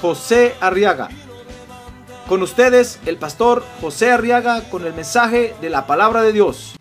[0.00, 1.08] José Arriaga.
[2.28, 6.74] Con ustedes, el pastor José Arriaga con el mensaje de la palabra de Dios.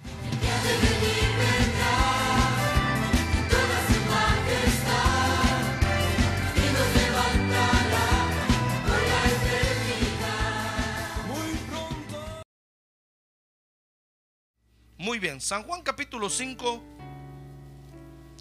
[14.98, 16.82] Muy bien, San Juan capítulo 5.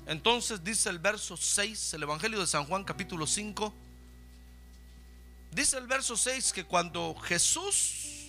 [0.07, 3.84] Entonces dice el verso 6, el Evangelio de San Juan capítulo 5.
[5.55, 8.27] Dice el verso 6 que cuando Jesús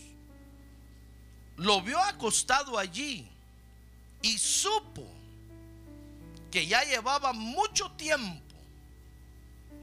[1.58, 3.27] lo vio acostado allí
[4.22, 5.11] y supo
[6.52, 8.55] que ya llevaba mucho tiempo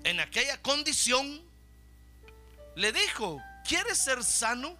[0.04, 1.42] en aquella condición,
[2.76, 4.76] le dijo, ¿quieres ser sano?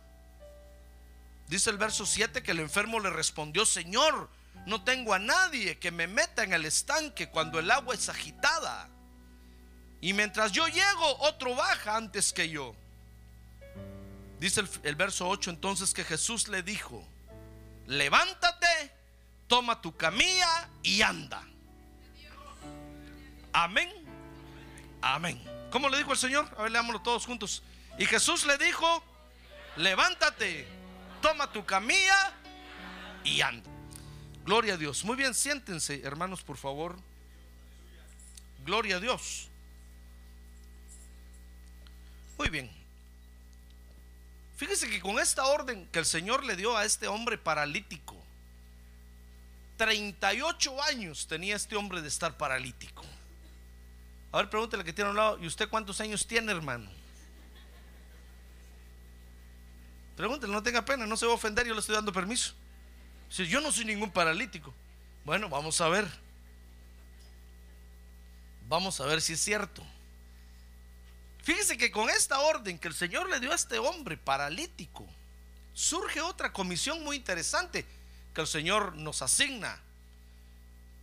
[1.49, 4.31] Dice el verso 7 que el enfermo le respondió, Señor,
[4.67, 8.89] no tengo a nadie que me meta en el estanque cuando el agua es agitada.
[10.03, 12.75] Y mientras yo llego, otro baja antes que yo.
[14.41, 17.07] Dice el, verso 8 entonces que Jesús le dijo,
[17.87, 18.93] levántate,
[19.47, 21.45] toma tu camilla y anda.
[23.53, 23.89] Amén.
[25.01, 25.41] Amén.
[25.71, 26.53] ¿Cómo le dijo el Señor?
[26.59, 27.63] A ver, leámoslo todos juntos.
[27.97, 29.05] Y Jesús le dijo,
[29.77, 30.67] levántate,
[31.21, 32.35] toma tu camilla
[33.23, 33.71] y anda.
[34.45, 35.05] Gloria a Dios.
[35.05, 36.99] Muy bien, siéntense, hermanos, por favor.
[38.65, 39.52] Gloria a Dios.
[42.43, 42.69] Muy bien.
[44.57, 48.17] Fíjese que con esta orden que el Señor le dio a este hombre paralítico,
[49.77, 53.05] 38 años tenía este hombre de estar paralítico.
[54.33, 56.91] A ver, pregúntele que tiene a un lado, ¿y usted cuántos años tiene, hermano?
[60.17, 62.55] Pregúntele, no tenga pena, no se va a ofender, yo le estoy dando permiso.
[63.31, 64.75] Si yo no soy ningún paralítico.
[65.25, 66.09] Bueno, vamos a ver.
[68.69, 69.87] Vamos a ver si es cierto.
[71.43, 75.09] Fíjese que con esta orden que el Señor le dio a este hombre paralítico,
[75.75, 77.85] surge otra comisión muy interesante
[78.33, 79.81] que el Señor nos asigna.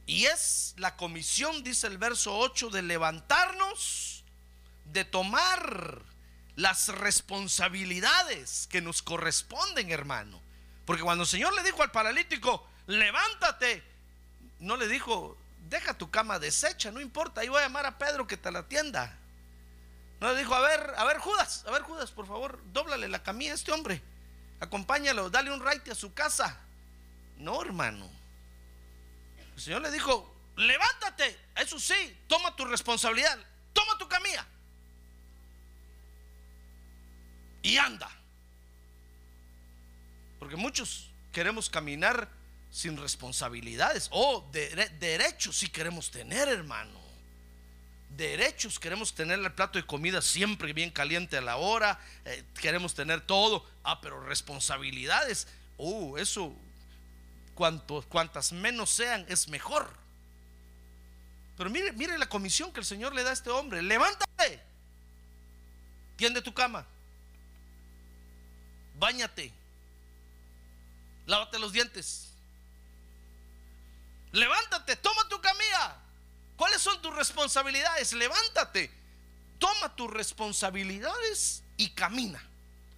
[0.05, 4.23] Y es la comisión, dice el verso 8, de levantarnos,
[4.85, 6.01] de tomar
[6.55, 10.41] las responsabilidades que nos corresponden, hermano.
[10.85, 13.83] Porque cuando el Señor le dijo al paralítico, levántate,
[14.59, 15.37] no le dijo,
[15.69, 18.59] deja tu cama deshecha, no importa, ahí voy a llamar a Pedro que te la
[18.59, 19.18] atienda.
[20.19, 23.23] No le dijo, a ver, a ver Judas, a ver Judas, por favor, dóblale la
[23.23, 24.01] camilla a este hombre,
[24.59, 26.59] acompáñalo, dale un raite a su casa.
[27.37, 28.09] No, hermano.
[29.55, 33.37] El Señor le dijo, levántate, eso sí, toma tu responsabilidad,
[33.73, 34.45] toma tu camilla
[37.61, 38.09] y anda.
[40.39, 42.29] Porque muchos queremos caminar
[42.71, 44.07] sin responsabilidades.
[44.11, 46.98] O derechos si queremos tener, hermano.
[48.19, 51.97] Derechos, queremos tener el plato de comida siempre bien caliente a la hora.
[52.25, 53.65] eh, queremos tener todo.
[53.81, 55.47] Ah, pero responsabilidades.
[55.77, 56.53] Oh, eso,
[57.55, 59.89] cuanto, cuantas menos sean, es mejor.
[61.57, 63.81] Pero mire, mire la comisión que el Señor le da a este hombre.
[63.81, 64.61] Levántate.
[66.17, 66.85] Tiende tu cama.
[68.95, 69.53] Báñate.
[71.25, 72.33] Lávate los dientes.
[74.33, 75.95] Levántate, toma tu camilla.
[76.59, 78.11] ¿Cuáles son tus responsabilidades?
[78.11, 78.91] Levántate,
[79.59, 82.43] toma tus responsabilidades y camina.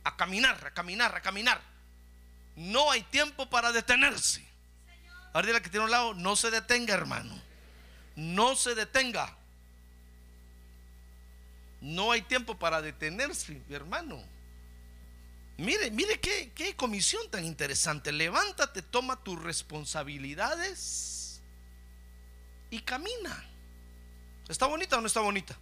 [0.03, 1.61] A caminar, a caminar, a caminar.
[2.55, 4.43] No hay tiempo para detenerse.
[5.31, 7.39] Ahora dile que tiene un lado, no se detenga, hermano.
[8.15, 9.37] No se detenga.
[11.81, 14.23] No hay tiempo para detenerse, hermano.
[15.57, 18.11] Mire, mire qué, qué comisión tan interesante.
[18.11, 21.43] Levántate, toma tus responsabilidades
[22.71, 23.50] y camina.
[24.51, 25.57] ¿Está bonita o no está bonita?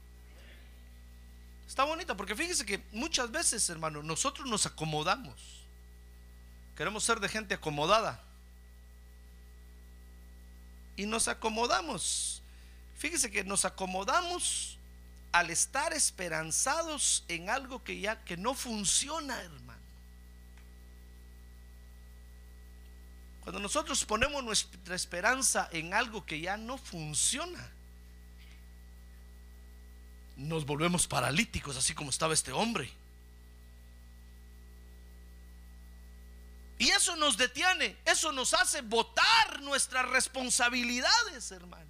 [1.68, 5.40] Está bonita porque fíjese que muchas veces, hermano, nosotros nos acomodamos.
[6.76, 8.20] Queremos ser de gente acomodada.
[10.96, 12.42] Y nos acomodamos.
[12.98, 14.80] Fíjese que nos acomodamos
[15.34, 19.80] al estar esperanzados en algo que ya que no funciona, hermano.
[23.44, 27.72] Cuando nosotros ponemos nuestra esperanza en algo que ya no funciona,
[30.40, 32.90] nos volvemos paralíticos, así como estaba este hombre.
[36.78, 41.86] Y eso nos detiene, eso nos hace votar nuestras responsabilidades, hermano.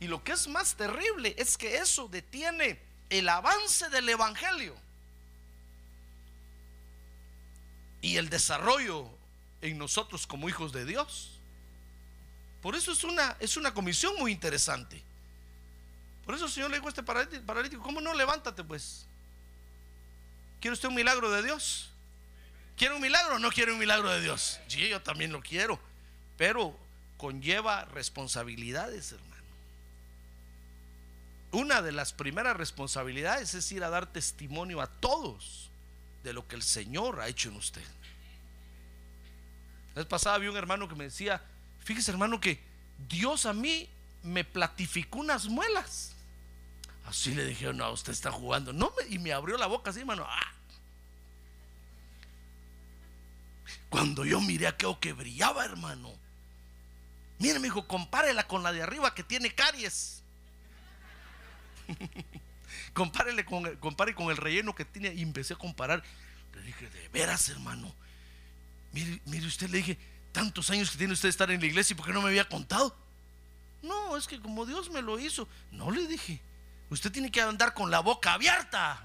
[0.00, 4.74] Y lo que es más terrible es que eso detiene el avance del Evangelio
[8.02, 9.08] y el desarrollo
[9.60, 11.38] en nosotros como hijos de Dios.
[12.60, 15.00] Por eso es una, es una comisión muy interesante.
[16.24, 19.06] Por eso el Señor le dijo a este paralítico, ¿cómo no levántate pues?
[20.60, 21.90] ¿Quiere usted un milagro de Dios?
[22.76, 24.58] ¿Quiere un milagro o no quiere un milagro de Dios?
[24.66, 25.78] Sí, yo también lo quiero,
[26.36, 26.78] pero
[27.18, 29.34] conlleva responsabilidades, hermano.
[31.52, 35.70] Una de las primeras responsabilidades es ir a dar testimonio a todos
[36.24, 37.84] de lo que el Señor ha hecho en usted.
[39.94, 41.40] La vez pasada había un hermano que me decía,
[41.84, 42.60] fíjese hermano que
[43.08, 43.88] Dios a mí
[44.24, 46.13] me platificó unas muelas.
[47.06, 48.72] Así le dijeron, no, usted está jugando.
[48.72, 50.26] No, y me abrió la boca así, hermano.
[50.28, 50.52] Ah.
[53.90, 56.12] Cuando yo miré aquello que brillaba, hermano.
[57.38, 60.22] Mire, me dijo, compárela con la de arriba que tiene caries.
[62.92, 65.12] Compárele con, compare con el relleno que tiene.
[65.14, 66.02] Y empecé a comparar.
[66.54, 67.92] Le dije, de veras, hermano.
[68.92, 69.98] Mire, mire, usted le dije,
[70.32, 72.28] tantos años que tiene usted de estar en la iglesia y por qué no me
[72.28, 72.96] había contado.
[73.82, 75.48] No, es que como Dios me lo hizo.
[75.72, 76.40] No le dije.
[76.94, 79.02] Usted tiene que andar con la boca abierta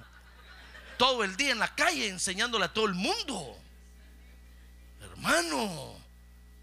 [0.96, 3.58] todo el día en la calle enseñándole a todo el mundo.
[5.02, 5.96] Hermano,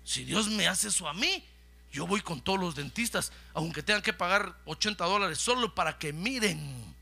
[0.04, 1.44] si Dios me hace eso a mí,
[1.90, 6.12] yo voy con todos los dentistas, aunque tengan que pagar 80 dólares solo para que
[6.12, 6.94] miren.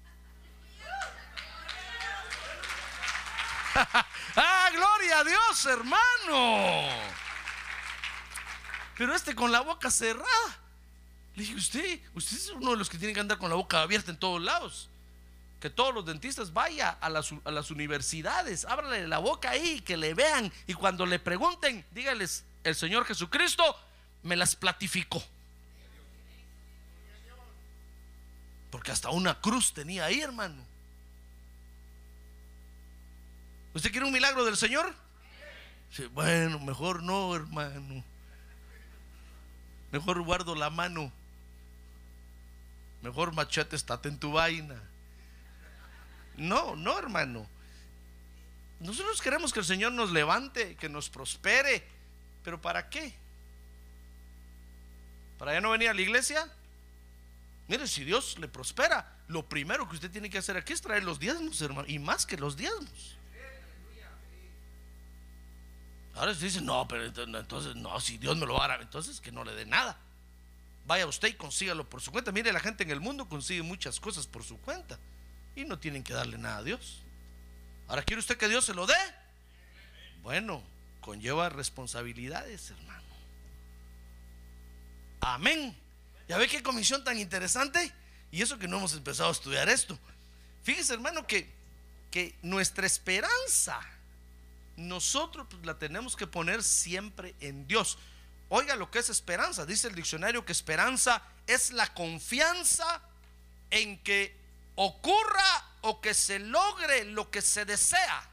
[4.36, 6.88] ah, gloria a Dios, hermano.
[8.96, 10.63] Pero este con la boca cerrada.
[11.36, 13.82] Le dije, usted, usted es uno de los que tiene que andar con la boca
[13.82, 14.88] abierta en todos lados.
[15.60, 19.96] Que todos los dentistas vaya a las, a las universidades, ábrale la boca ahí, que
[19.96, 20.52] le vean.
[20.66, 23.64] Y cuando le pregunten, dígales, el Señor Jesucristo
[24.22, 25.22] me las platificó.
[28.70, 30.62] Porque hasta una cruz tenía ahí, hermano.
[33.72, 34.94] ¿Usted quiere un milagro del Señor?
[36.12, 38.04] bueno, mejor no, hermano.
[39.92, 41.12] Mejor guardo la mano.
[43.04, 44.80] Mejor machete, estate en tu vaina.
[46.38, 47.46] No, no, hermano.
[48.80, 51.86] Nosotros queremos que el Señor nos levante, que nos prospere.
[52.42, 53.14] ¿Pero para qué?
[55.38, 56.50] ¿Para ya no venir a la iglesia?
[57.68, 61.04] Mire, si Dios le prospera, lo primero que usted tiene que hacer aquí es traer
[61.04, 61.86] los diezmos, hermano.
[61.86, 63.18] Y más que los diezmos.
[66.14, 69.44] Ahora se dice, no, pero entonces, no, si Dios me lo hará, entonces que no
[69.44, 69.98] le dé nada.
[70.86, 72.32] Vaya usted y consígalo por su cuenta.
[72.32, 74.98] Mire, la gente en el mundo consigue muchas cosas por su cuenta
[75.56, 77.02] y no tienen que darle nada a Dios.
[77.88, 78.94] Ahora, ¿quiere usted que Dios se lo dé?
[80.22, 80.62] Bueno,
[81.00, 83.04] conlleva responsabilidades, hermano.
[85.20, 85.76] Amén.
[86.28, 87.92] ¿Ya ve qué comisión tan interesante?
[88.30, 89.98] Y eso que no hemos empezado a estudiar esto.
[90.64, 91.50] Fíjese, hermano, que,
[92.10, 93.80] que nuestra esperanza
[94.76, 97.98] nosotros pues, la tenemos que poner siempre en Dios.
[98.48, 99.66] Oiga lo que es esperanza.
[99.66, 103.00] Dice el diccionario que esperanza es la confianza
[103.70, 104.36] en que
[104.76, 108.28] ocurra o que se logre lo que se desea.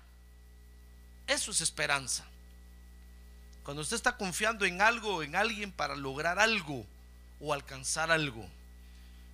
[1.27, 2.25] Eso es esperanza.
[3.63, 6.85] Cuando usted está confiando en algo en alguien para lograr algo
[7.39, 8.47] o alcanzar algo.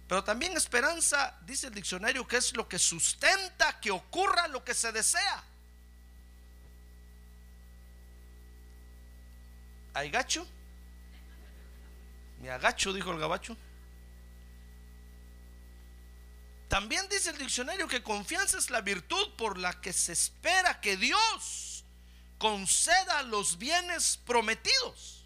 [0.07, 4.73] Pero también esperanza, dice el diccionario, que es lo que sustenta que ocurra lo que
[4.73, 5.43] se desea.
[9.93, 10.47] ¿Hay gacho?
[12.41, 13.57] Me agacho, dijo el gabacho.
[16.67, 20.97] También dice el diccionario que confianza es la virtud por la que se espera que
[20.97, 21.83] Dios
[22.37, 25.23] conceda los bienes prometidos.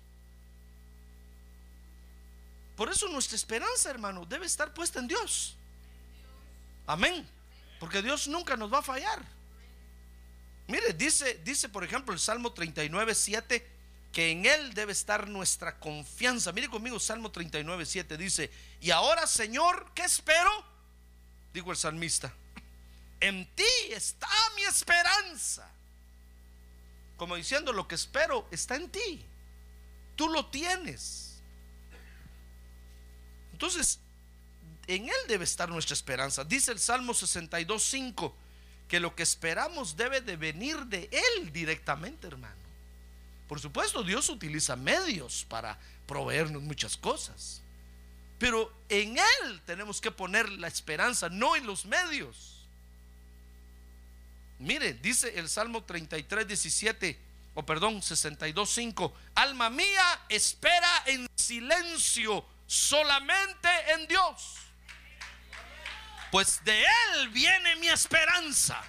[2.75, 5.56] Por eso nuestra esperanza, hermano, debe estar puesta en Dios.
[6.88, 7.27] Amén.
[7.80, 9.22] Porque Dios nunca nos va a fallar.
[10.68, 13.80] Mire, dice, dice por ejemplo el Salmo 39, 7
[14.12, 16.51] que en Él debe estar nuestra confianza.
[16.51, 18.51] Mire conmigo Salmo 39, 7 dice,
[18.82, 20.51] y ahora Señor, ¿qué espero?
[21.53, 22.34] Digo el salmista,
[23.20, 25.70] en ti está mi esperanza.
[27.18, 29.24] Como diciendo, lo que espero está en ti.
[30.15, 31.39] Tú lo tienes.
[33.51, 34.00] Entonces,
[34.88, 36.44] en Él debe estar nuestra esperanza.
[36.44, 38.36] Dice el Salmo 62, 5,
[38.88, 42.61] que lo que esperamos debe de venir de Él directamente, hermano.
[43.51, 45.77] Por supuesto, Dios utiliza medios para
[46.08, 47.62] proveernos muchas cosas.
[48.39, 52.65] Pero en Él tenemos que poner la esperanza, no en los medios.
[54.58, 57.20] Mire, dice el Salmo 33, 17,
[57.53, 59.13] o perdón, 62, 5.
[59.36, 64.60] Alma mía, espera en silencio solamente en Dios.
[66.31, 68.81] Pues de Él viene mi esperanza.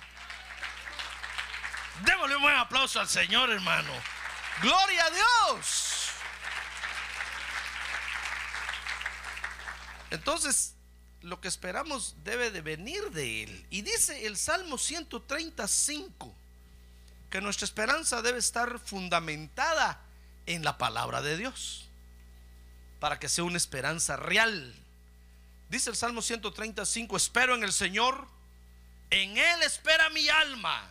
[2.05, 4.22] Démosle un buen aplauso al Señor, hermano.
[4.63, 6.09] Gloria a Dios.
[10.11, 10.75] Entonces,
[11.23, 13.67] lo que esperamos debe de venir de Él.
[13.71, 16.33] Y dice el Salmo 135
[17.29, 20.01] que nuestra esperanza debe estar fundamentada
[20.47, 21.89] en la palabra de Dios,
[23.01, 24.75] para que sea una esperanza real.
[25.71, 28.29] Dice el Salmo 135, espero en el Señor,
[29.11, 30.89] en Él espera mi alma,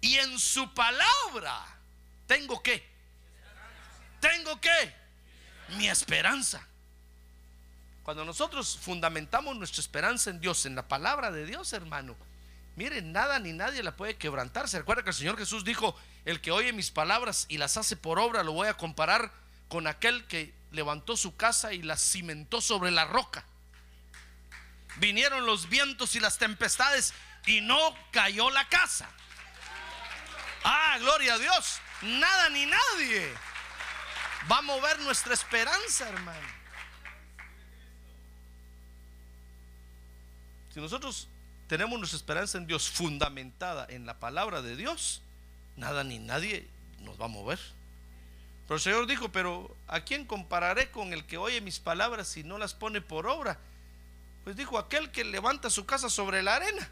[0.00, 1.77] y en su palabra
[2.28, 2.86] tengo que,
[4.20, 4.94] tengo que,
[5.70, 6.64] mi esperanza.
[8.04, 12.16] Cuando nosotros fundamentamos nuestra esperanza en Dios, en la palabra de Dios, hermano,
[12.76, 14.68] miren, nada ni nadie la puede quebrantar.
[14.68, 17.96] Se recuerda que el Señor Jesús dijo, el que oye mis palabras y las hace
[17.96, 19.32] por obra, lo voy a comparar
[19.68, 23.44] con aquel que levantó su casa y la cimentó sobre la roca.
[24.96, 27.14] Vinieron los vientos y las tempestades
[27.46, 27.78] y no
[28.10, 29.08] cayó la casa.
[30.64, 31.80] Ah, gloria a Dios.
[32.02, 33.34] Nada ni nadie
[34.50, 36.46] va a mover nuestra esperanza, hermano.
[40.72, 41.28] Si nosotros
[41.66, 45.22] tenemos nuestra esperanza en Dios fundamentada en la palabra de Dios,
[45.76, 46.68] nada ni nadie
[47.00, 47.58] nos va a mover.
[48.66, 52.44] Pero el Señor dijo, pero ¿a quién compararé con el que oye mis palabras y
[52.44, 53.58] no las pone por obra?
[54.44, 56.88] Pues dijo, aquel que levanta su casa sobre la arena.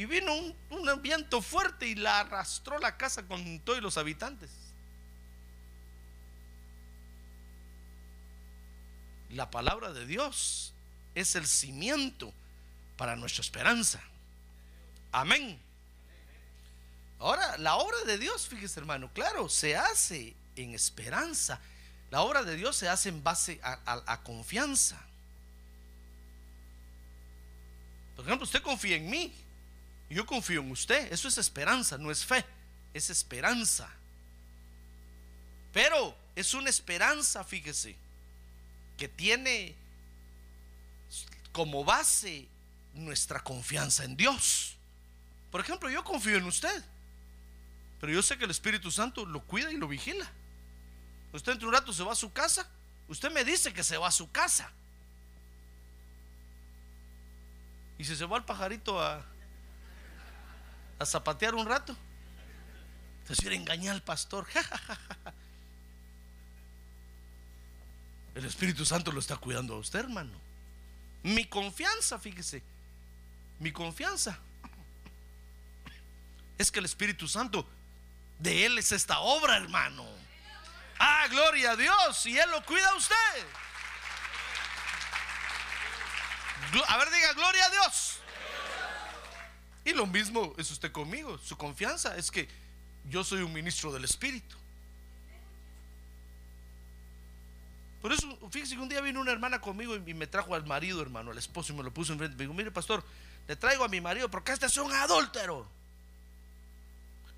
[0.00, 4.48] Y vino un, viento fuerte y la arrastró la casa con todos los habitantes.
[9.28, 10.72] La palabra de Dios
[11.14, 12.32] es el cimiento
[12.96, 14.00] para nuestra esperanza.
[15.12, 15.60] Amén.
[17.18, 21.60] Ahora, la obra de Dios, fíjese hermano, claro, se hace en esperanza.
[22.10, 24.98] La obra de Dios se hace en base a, confianza.
[28.16, 29.34] Por ejemplo, usted confía en mí,
[30.14, 31.12] yo confío en usted.
[31.12, 32.44] Eso es esperanza, no es fe,
[32.92, 33.88] es esperanza.
[35.72, 37.96] Pero es una esperanza, fíjese,
[38.98, 39.74] que tiene
[41.52, 42.48] como base
[42.94, 44.76] nuestra confianza en Dios.
[45.50, 46.84] Por ejemplo, yo confío en usted,
[48.00, 50.30] pero yo sé que el Espíritu Santo lo cuida y lo vigila.
[51.32, 52.68] Usted entre un rato se va a su casa,
[53.08, 54.70] usted me dice que se va a su casa.
[57.98, 59.24] Y si se va al pajarito a,
[61.00, 61.96] a zapatear un rato,
[63.26, 64.46] se quiere engañar al pastor.
[68.34, 70.38] El Espíritu Santo lo está cuidando a usted, hermano.
[71.22, 72.62] Mi confianza, fíjese,
[73.58, 74.38] mi confianza
[76.58, 77.66] es que el Espíritu Santo,
[78.38, 80.06] de Él es esta obra, hermano.
[80.98, 83.46] Ah, gloria a Dios, y Él lo cuida a usted.
[86.88, 88.19] A ver, diga, gloria a Dios.
[89.84, 91.38] Y lo mismo es usted conmigo.
[91.38, 92.48] Su confianza es que
[93.08, 94.56] yo soy un ministro del Espíritu.
[98.02, 101.02] Por eso, fíjese que un día vino una hermana conmigo y me trajo al marido,
[101.02, 102.36] hermano, al esposo, y me lo puso enfrente.
[102.36, 103.04] Me dijo, mire, pastor,
[103.46, 105.66] le traigo a mi marido porque este es un adúltero.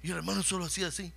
[0.02, 1.12] Y el hermano solo hacía así.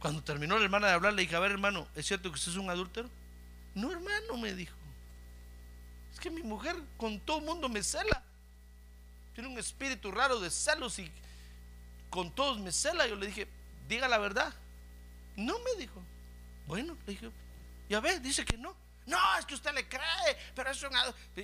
[0.00, 2.52] Cuando terminó la hermana de hablar, le dije, a ver, hermano, ¿es cierto que usted
[2.52, 3.08] es un adúltero?
[3.74, 4.74] No, hermano, me dijo.
[6.12, 8.22] Es que mi mujer con todo mundo me cela.
[9.34, 11.10] Tiene un espíritu raro de celos y
[12.08, 13.06] con todos me cela.
[13.06, 13.46] Yo le dije,
[13.88, 14.52] diga la verdad.
[15.36, 16.02] No me dijo.
[16.66, 17.30] Bueno, le dije,
[17.88, 18.74] ya ve, dice que no.
[19.06, 21.02] No, es que usted le cree, pero es una...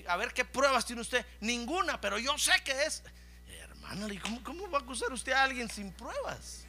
[0.08, 1.26] A ver, ¿qué pruebas tiene usted?
[1.40, 3.02] Ninguna, pero yo sé que es...
[3.48, 6.64] Hermana, ¿cómo, ¿cómo va a acusar usted a alguien sin pruebas?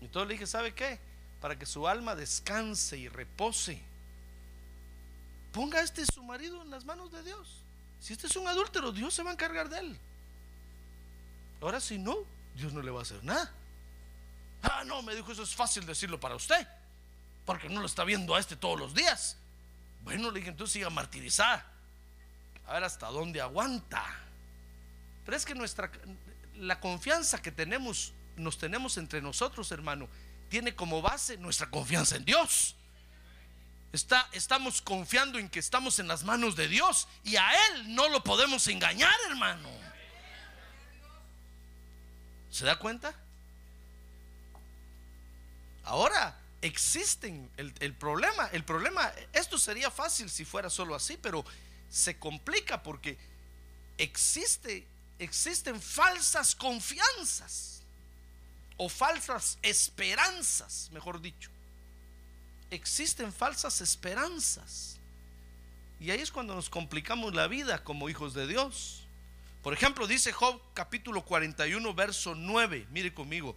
[0.00, 0.98] Y todo le dije, ¿sabe qué?
[1.40, 3.82] Para que su alma descanse y repose.
[5.52, 7.62] Ponga este su marido en las manos de Dios.
[8.00, 9.98] Si este es un adúltero, Dios se va a encargar de él.
[11.60, 12.16] Ahora si no,
[12.54, 13.52] Dios no le va a hacer nada.
[14.62, 16.66] Ah, no, me dijo, eso es fácil decirlo para usted
[17.46, 19.36] porque no lo está viendo a este todos los días.
[20.02, 21.64] Bueno, le dije, entonces siga martirizar.
[22.66, 24.04] A ver hasta dónde aguanta.
[25.24, 25.90] Pero es que nuestra
[26.56, 30.08] la confianza que tenemos, nos tenemos entre nosotros, hermano,
[30.48, 32.74] tiene como base nuestra confianza en Dios.
[34.32, 38.22] Estamos confiando en que estamos en las manos de Dios y a Él no lo
[38.22, 39.70] podemos engañar, hermano.
[42.50, 43.14] ¿Se da cuenta?
[45.84, 51.44] Ahora, existen el, el problema, el problema, esto sería fácil si fuera solo así, pero
[51.88, 53.16] se complica porque
[53.96, 54.86] existe,
[55.18, 57.82] existen falsas confianzas
[58.76, 61.55] o falsas esperanzas, mejor dicho.
[62.70, 64.98] Existen falsas esperanzas.
[66.00, 69.04] Y ahí es cuando nos complicamos la vida como hijos de Dios.
[69.62, 73.56] Por ejemplo, dice Job capítulo 41, verso 9, mire conmigo,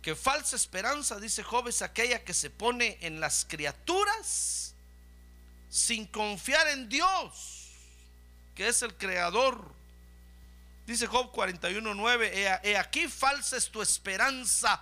[0.00, 4.74] que falsa esperanza, dice Job, es aquella que se pone en las criaturas
[5.68, 7.72] sin confiar en Dios,
[8.54, 9.74] que es el creador.
[10.86, 14.80] Dice Job 41:9, he, he aquí falsa es tu esperanza,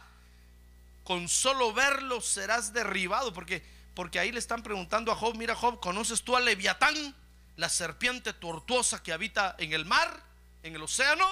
[1.04, 3.62] con solo verlo serás derribado, porque
[3.94, 7.14] porque ahí le están preguntando a Job, mira Job, ¿conoces tú a Leviatán,
[7.56, 10.20] la serpiente tortuosa que habita en el mar,
[10.62, 11.24] en el océano?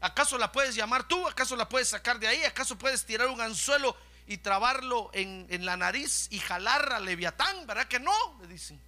[0.00, 1.28] ¿Acaso la puedes llamar tú?
[1.28, 2.42] ¿Acaso la puedes sacar de ahí?
[2.42, 3.96] ¿Acaso puedes tirar un anzuelo
[4.26, 7.68] y trabarlo en, en la nariz y jalar a Leviatán?
[7.68, 8.12] ¿Verdad que no?
[8.40, 8.80] Le dicen.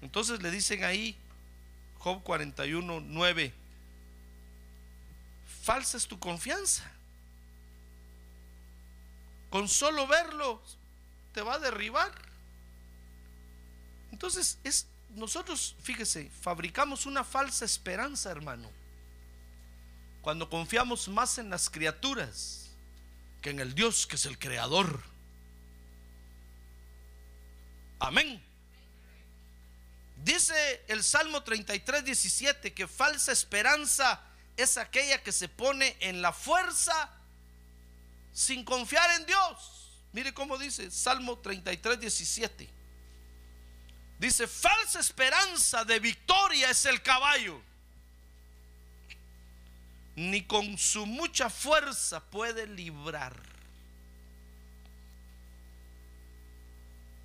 [0.00, 1.16] Entonces le dicen ahí,
[1.98, 3.54] Job 41, 9,
[5.62, 6.90] falsa es tu confianza.
[9.52, 10.62] Con solo verlo
[11.34, 12.10] te va a derribar.
[14.10, 18.70] Entonces, es nosotros, fíjese, fabricamos una falsa esperanza, hermano.
[20.22, 22.70] Cuando confiamos más en las criaturas
[23.42, 25.02] que en el Dios que es el creador.
[27.98, 28.42] Amén.
[30.24, 34.18] Dice el Salmo 33, 17 que falsa esperanza
[34.56, 37.10] es aquella que se pone en la fuerza
[38.32, 39.90] sin confiar en Dios.
[40.12, 42.68] Mire cómo dice Salmo 33, 17.
[44.18, 47.60] Dice, falsa esperanza de victoria es el caballo.
[50.14, 53.34] Ni con su mucha fuerza puede librar.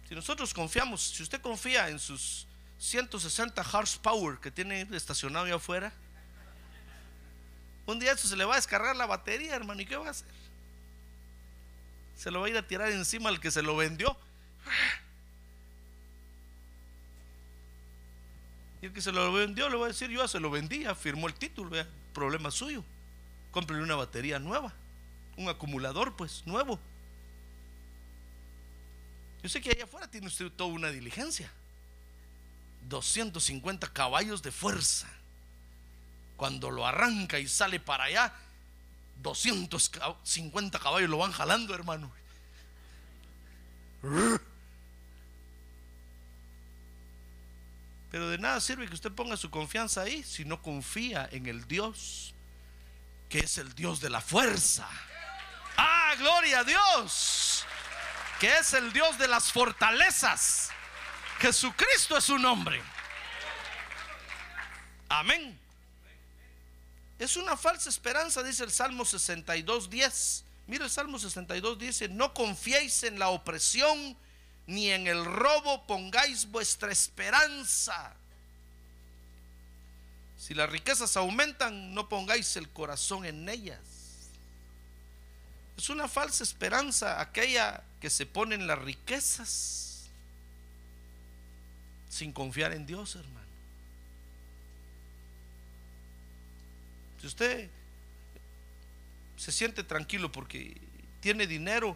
[0.07, 2.47] Si nosotros confiamos, si usted confía en sus
[2.79, 5.91] 160 horsepower que tiene estacionado ahí afuera,
[7.85, 10.11] un día eso se le va a descargar la batería, hermano, ¿y qué va a
[10.11, 10.36] hacer?
[12.17, 14.17] Se lo va a ir a tirar encima al que se lo vendió.
[18.81, 21.27] Y el que se lo vendió le va a decir, yo se lo vendía, firmó
[21.27, 21.71] el título,
[22.13, 22.83] problema suyo.
[23.51, 24.73] Cómprele una batería nueva,
[25.35, 26.79] un acumulador pues nuevo.
[29.43, 31.51] Yo sé que allá afuera tiene usted toda una diligencia.
[32.89, 35.07] 250 caballos de fuerza.
[36.35, 38.33] Cuando lo arranca y sale para allá,
[39.21, 42.11] 250 caballos lo van jalando, hermano.
[48.11, 51.67] Pero de nada sirve que usted ponga su confianza ahí si no confía en el
[51.67, 52.33] Dios,
[53.29, 54.87] que es el Dios de la fuerza.
[55.75, 57.65] Ah, gloria a Dios,
[58.39, 60.69] que es el Dios de las fortalezas.
[61.39, 62.81] Jesucristo es su nombre.
[65.09, 65.59] Amén.
[67.19, 70.43] Es una falsa esperanza, dice el Salmo 62, 10.
[70.67, 74.17] Mira el Salmo 62 dice, no confiéis en la opresión
[74.67, 78.13] ni en el robo pongáis vuestra esperanza.
[80.37, 83.79] Si las riquezas aumentan, no pongáis el corazón en ellas.
[85.77, 90.09] Es una falsa esperanza aquella que se pone en las riquezas
[92.09, 93.46] sin confiar en Dios, hermano.
[97.19, 97.69] Si usted
[99.37, 100.79] se siente tranquilo porque
[101.19, 101.95] tiene dinero,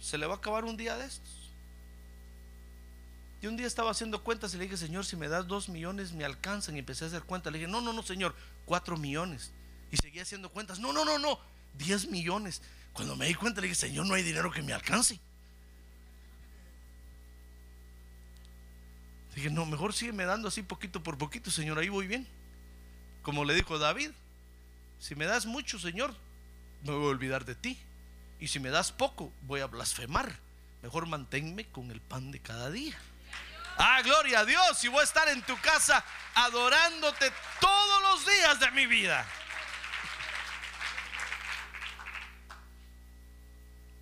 [0.00, 1.40] se le va a acabar un día de estos.
[3.42, 6.12] Y un día estaba haciendo cuentas y le dije, Señor, si me das dos millones
[6.12, 6.76] me alcanzan.
[6.76, 7.52] Y empecé a hacer cuentas.
[7.52, 8.34] Le dije, no, no, no, Señor,
[8.66, 9.50] cuatro millones.
[9.90, 10.78] Y seguía haciendo cuentas.
[10.78, 11.38] No, no, no, no,
[11.74, 12.60] diez millones.
[12.92, 15.18] Cuando me di cuenta le dije, Señor, no hay dinero que me alcance.
[19.34, 22.26] Dije, no, mejor sígueme dando así poquito por poquito, Señor, ahí voy bien.
[23.22, 24.10] Como le dijo David,
[24.98, 26.14] si me das mucho, Señor,
[26.82, 27.78] me voy a olvidar de ti.
[28.38, 30.38] Y si me das poco, voy a blasfemar.
[30.82, 32.98] Mejor manténme con el pan de cada día.
[33.76, 34.82] Ah, gloria a Dios.
[34.84, 36.04] Y voy a estar en tu casa
[36.34, 37.30] adorándote
[37.60, 39.26] todos los días de mi vida.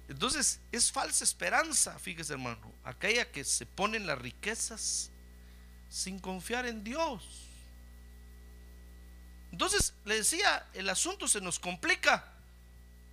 [0.08, 5.10] Entonces, es falsa esperanza, fíjese hermano, aquella que se pone en las riquezas
[5.90, 7.47] sin confiar en Dios.
[9.52, 12.32] Entonces, le decía, el asunto se nos complica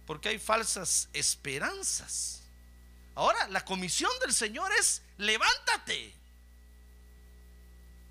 [0.05, 2.41] porque hay falsas esperanzas.
[3.15, 6.13] Ahora, la comisión del Señor es, levántate,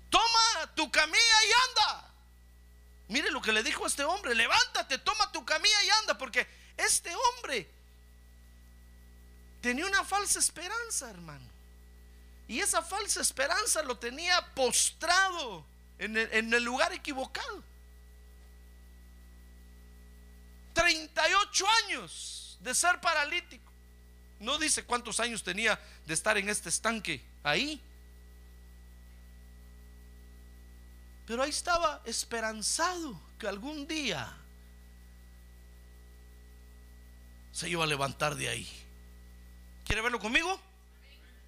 [0.09, 2.11] toma tu camilla y anda.
[3.07, 6.47] Mire lo que le dijo a este hombre, levántate, toma tu camilla y anda, porque
[6.77, 7.69] Este hombre
[9.61, 11.45] tenía una falsa esperanza, hermano.
[12.47, 15.65] Y esa falsa esperanza lo tenía postrado
[15.97, 17.63] en el, en el lugar equivocado.
[20.75, 23.71] 38 años de ser paralítico.
[24.39, 27.81] No dice cuántos años tenía de estar en este estanque ahí.
[31.25, 34.31] Pero ahí estaba esperanzado que algún día
[37.51, 38.69] se iba a levantar de ahí.
[39.85, 40.59] ¿Quiere verlo conmigo?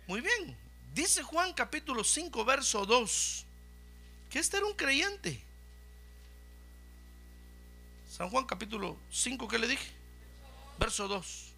[0.08, 0.58] Muy bien.
[0.94, 3.46] Dice Juan capítulo 5, verso 2,
[4.30, 5.44] que este era un creyente.
[8.18, 9.92] San Juan capítulo 5, ¿qué le dije?
[10.80, 11.54] Verso 2.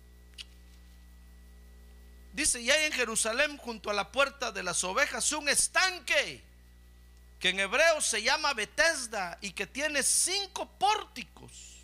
[2.34, 6.44] Dice, y hay en Jerusalén junto a la puerta de las ovejas un estanque
[7.40, 11.78] que en hebreo se llama Betesda y que tiene cinco pórticos.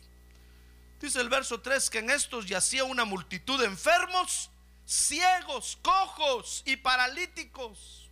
[0.99, 4.49] Dice el verso 3 que en estos yacía una multitud de enfermos,
[4.85, 8.04] ciegos, cojos y paralíticos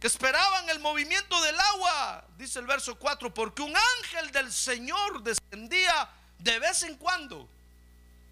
[0.00, 5.22] que esperaban el movimiento del agua, dice el verso 4, porque un ángel del Señor
[5.22, 6.08] descendía
[6.38, 7.48] de vez en cuando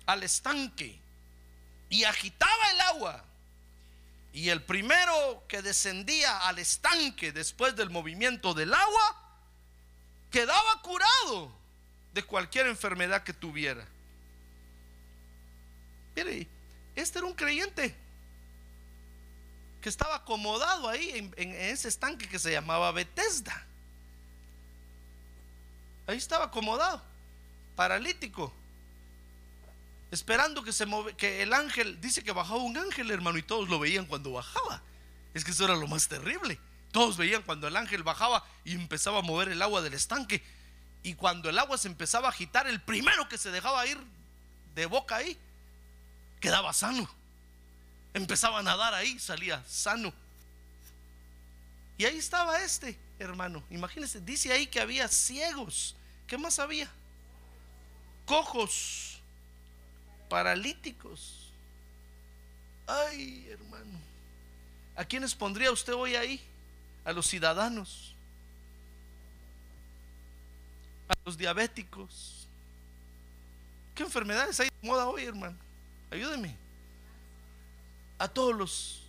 [0.07, 0.98] al estanque
[1.90, 3.24] y agitaba el agua.
[4.33, 9.22] Y el primero que descendía al estanque después del movimiento del agua,
[10.31, 11.50] quedaba curado
[12.12, 13.87] de cualquier enfermedad que tuviera.
[16.14, 16.46] Mire,
[16.94, 18.06] este era un creyente
[19.87, 23.64] que estaba acomodado ahí en, ese estanque que se llamaba Bethesda.
[26.09, 27.01] Ahí estaba acomodado,
[27.77, 28.53] paralítico
[30.11, 33.79] esperando que se que el ángel, dice que bajaba un ángel, hermano, y todos lo
[33.79, 34.83] veían cuando bajaba.
[35.35, 36.59] Es que eso era lo más terrible.
[36.90, 40.42] Todos veían cuando el ángel bajaba y empezaba a mover el agua del estanque.
[41.05, 44.01] Y cuando el agua se empezaba a agitar, el primero que se dejaba ir
[44.75, 45.38] de boca ahí,
[46.40, 47.09] quedaba sano.
[48.16, 50.11] Empezaba a nadar ahí, salía sano.
[51.98, 53.62] Y ahí estaba este, hermano.
[53.68, 55.94] Imagínense, dice ahí que había ciegos.
[56.26, 56.90] ¿Qué más había?
[58.24, 59.18] Cojos
[60.31, 61.52] paralíticos.
[62.87, 64.00] Ay, hermano.
[64.96, 66.40] ¿A quiénes pondría usted hoy ahí?
[67.05, 68.14] A los ciudadanos.
[71.07, 72.48] A los diabéticos.
[73.94, 75.59] ¿Qué enfermedades hay de moda hoy, hermano?
[76.11, 76.65] Ayúdeme.
[78.18, 79.02] A todos los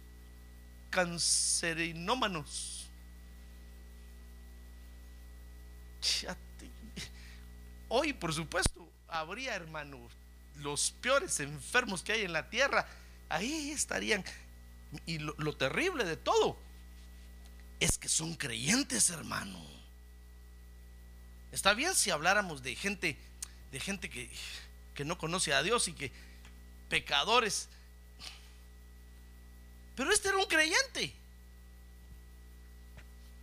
[0.89, 2.87] cancerinómanos.
[7.89, 9.97] Hoy, por supuesto, habría, hermano,
[10.57, 12.87] los peores enfermos que hay en la tierra,
[13.29, 14.23] ahí estarían.
[15.05, 16.57] Y lo, terrible de todo
[17.79, 19.59] es que son creyentes, hermano.
[21.51, 23.17] Está bien si habláramos de gente,
[23.71, 24.29] de gente que,
[24.93, 26.11] que no conoce a Dios y que
[26.89, 27.69] pecadores.
[29.97, 31.11] Pero este era un creyente.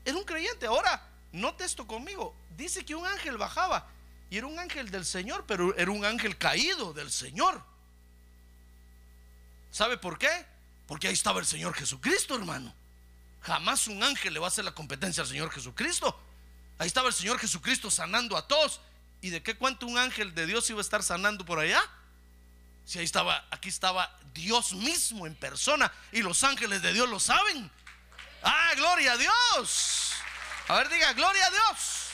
[0.05, 0.67] Era un creyente.
[0.67, 2.33] Ahora, note esto conmigo.
[2.57, 3.88] Dice que un ángel bajaba
[4.31, 7.61] y era un ángel del Señor, pero era un ángel caído del Señor.
[9.73, 10.47] ¿Sabe por qué?
[10.87, 12.73] Porque ahí estaba el Señor Jesucristo, hermano.
[13.43, 16.17] Jamás un ángel le va a hacer la competencia al Señor Jesucristo.
[16.79, 18.81] Ahí estaba el Señor Jesucristo sanando a todos.
[19.21, 21.83] ¿Y de qué cuento un ángel de Dios iba a estar sanando por allá?
[22.85, 27.18] Si ahí estaba, aquí estaba Dios mismo en persona y los ángeles de Dios lo
[27.18, 27.70] saben.
[28.42, 30.12] Ah, gloria a Dios.
[30.68, 32.05] A ver, diga, gloria a Dios.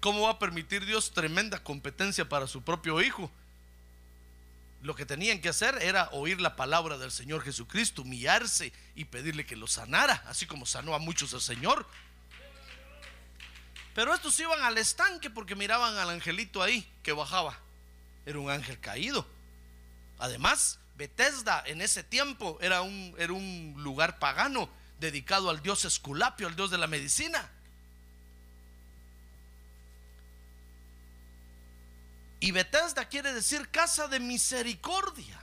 [0.00, 3.30] ¿Cómo va a permitir Dios tremenda competencia para su propio hijo?
[4.82, 9.44] Lo que tenían que hacer era oír la palabra del Señor Jesucristo, humillarse y pedirle
[9.44, 11.86] que lo sanara, así como sanó a muchos el Señor.
[13.94, 17.58] Pero estos iban al estanque porque miraban al angelito ahí que bajaba.
[18.24, 19.26] Era un ángel caído.
[20.18, 24.68] Además, Bethesda en ese tiempo era un, era un lugar pagano
[25.00, 27.50] dedicado al dios Esculapio, al dios de la medicina.
[32.38, 35.38] Y Bethesda quiere decir casa de misericordia.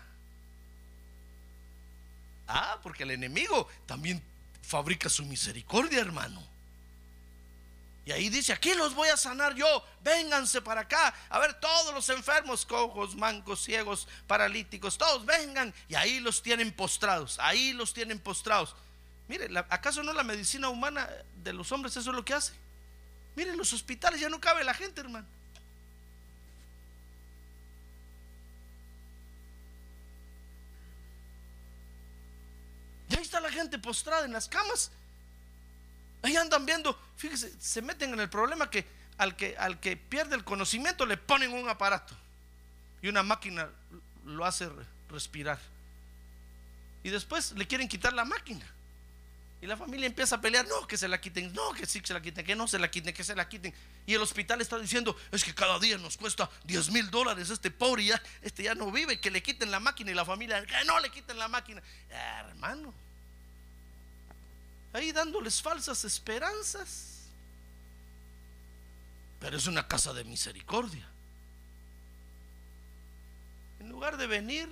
[2.48, 4.24] Ah, porque el enemigo también
[4.64, 6.57] fabrica su misericordia, hermano.
[8.08, 11.13] Y ahí dice, aquí los voy a sanar yo, vénganse para acá.
[11.28, 15.74] A ver, todos los enfermos, cojos, mancos, ciegos, paralíticos, todos vengan.
[15.89, 18.78] Y ahí los tienen postrados, ahí los tienen postrados.
[19.28, 21.10] Mire, ¿acaso no la medicina humana
[21.43, 22.54] de los hombres eso es lo que hace?
[23.36, 25.28] Mire, los hospitales ya no cabe la gente, hermano.
[33.17, 34.91] ahí está la gente postrada en las camas.
[36.28, 38.86] Ahí andan viendo, fíjese, se meten en el problema que
[39.18, 42.13] al que, al que pierde el conocimiento le ponen un aparato
[43.02, 43.70] y una máquina
[44.26, 44.70] lo hace
[45.10, 45.58] respirar.
[47.02, 48.66] Y después le quieren quitar la máquina.
[49.62, 52.08] Y la familia empieza a pelear, no, que se la quiten, no, que sí, que
[52.08, 53.74] se la quiten, que no se la quiten, que se la quiten.
[54.06, 57.72] Y el hospital está diciendo, es que cada día nos cuesta 10 mil dólares, este
[57.72, 60.84] pobre ya, este ya no vive, que le quiten la máquina y la familia, que
[60.84, 61.82] no le quiten la máquina.
[62.10, 62.94] hermano,
[64.98, 67.28] ahí dándoles falsas esperanzas.
[69.40, 71.08] Pero es una casa de misericordia.
[73.80, 74.68] En lugar de venir,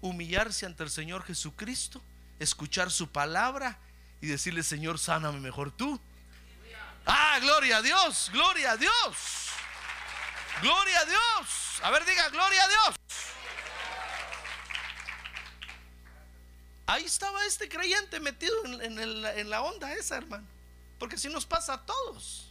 [0.00, 2.00] humillarse ante el Señor Jesucristo,
[2.38, 3.78] escuchar su palabra
[4.20, 6.00] y decirle, Señor, sáname mejor tú.
[7.06, 8.92] Ah, gloria a Dios, gloria a Dios.
[10.62, 11.80] Gloria a Dios.
[11.82, 12.96] A ver, diga, gloria a Dios.
[16.86, 20.46] Ahí estaba este creyente metido en, la onda esa, hermano.
[20.98, 22.50] Porque si nos pasa a todos.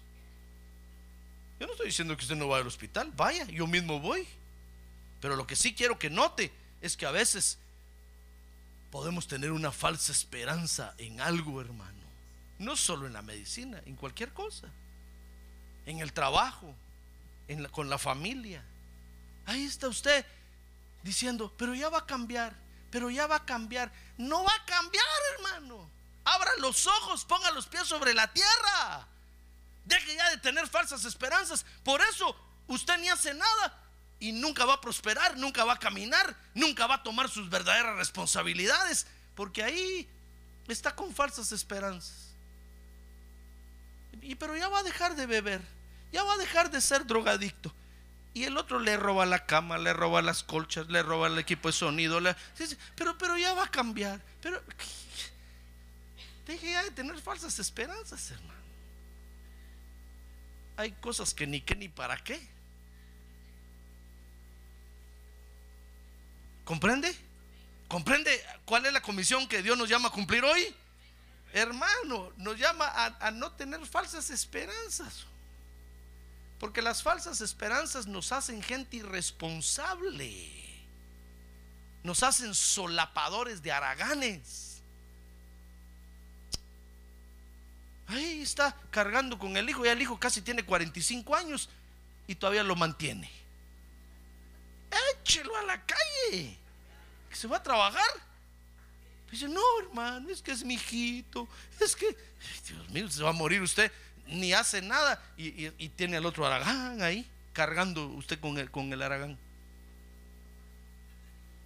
[1.59, 3.11] Yo no estoy diciendo que usted no va al hospital.
[3.15, 4.27] Vaya, yo mismo voy.
[5.21, 7.57] Pero lo que sí quiero que note es que a veces
[8.91, 12.03] podemos tener una falsa esperanza en algo, hermano.
[12.59, 14.67] No solo en la medicina, en cualquier cosa.
[15.85, 16.75] En el trabajo,
[17.47, 18.63] en con la familia.
[19.45, 20.25] Ahí está usted
[21.03, 22.55] diciendo, pero ya va a cambiar,
[22.93, 23.91] pero ya va a cambiar.
[24.19, 25.03] No va a cambiar,
[25.33, 25.89] hermano.
[26.25, 29.07] Abra los ojos, ponga los pies sobre la tierra.
[29.83, 31.65] Deje ya de tener falsas esperanzas.
[31.83, 32.35] Por eso
[32.67, 33.81] usted ni hace nada
[34.19, 37.97] y nunca va a prosperar, nunca va a caminar, nunca va a tomar sus verdaderas
[37.97, 40.07] responsabilidades, porque ahí
[40.67, 42.35] está con falsas esperanzas.
[44.21, 45.61] Y pero ya va a dejar de beber,
[46.11, 47.73] ya va a dejar de ser drogadicto.
[48.33, 51.69] Y el otro le roba la cama, le roba las colchas, le roba el equipo
[51.69, 52.19] de sonido,
[52.95, 54.21] pero, pero ya va a cambiar.
[54.41, 54.61] Pero
[56.47, 58.63] deje ya de tener falsas esperanzas, hermano.
[60.77, 62.53] Hay cosas que ni qué ni para qué.
[66.65, 67.15] ¿Comprende?
[67.87, 70.73] ¿Comprende cuál es la comisión que Dios nos llama a cumplir hoy?
[71.51, 75.25] Hermano, nos llama a, no tener falsas esperanzas.
[76.63, 80.47] Porque las falsas esperanzas nos hacen gente irresponsable.
[82.03, 84.81] Nos hacen solapadores de araganes.
[88.07, 89.83] Ahí está cargando con el hijo.
[89.83, 91.67] Ya el hijo casi tiene 45 años
[92.27, 93.29] y todavía lo mantiene
[95.19, 96.57] échelo a la calle.
[97.29, 98.09] Que se va a trabajar.
[99.29, 101.45] Dice, no, hermano, es que es mi hijito.
[101.81, 102.15] Es que,
[102.65, 103.91] Dios mío, se va a morir usted.
[104.27, 105.21] Ni hace nada.
[105.37, 109.37] Y, tiene al otro aragán ahí, cargando usted con el, con el aragán.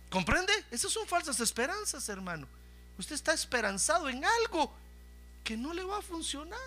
[0.10, 0.54] ¿Comprende?
[0.72, 2.48] Esas son falsas esperanzas, hermano.
[2.98, 4.74] Usted está esperanzado en algo
[5.44, 6.60] que no le va a funcionar.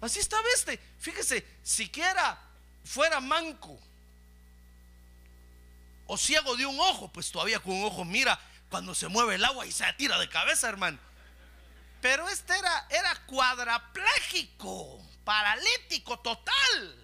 [0.00, 0.80] Así está, este.
[0.98, 2.38] Fíjese, siquiera
[2.84, 3.78] fuera manco
[6.06, 9.44] o ciego de un ojo, pues todavía con un ojo mira cuando se mueve el
[9.44, 10.98] agua y se tira de cabeza, hermano.
[12.00, 17.00] Pero este era, era cuadraplégico, paralítico total.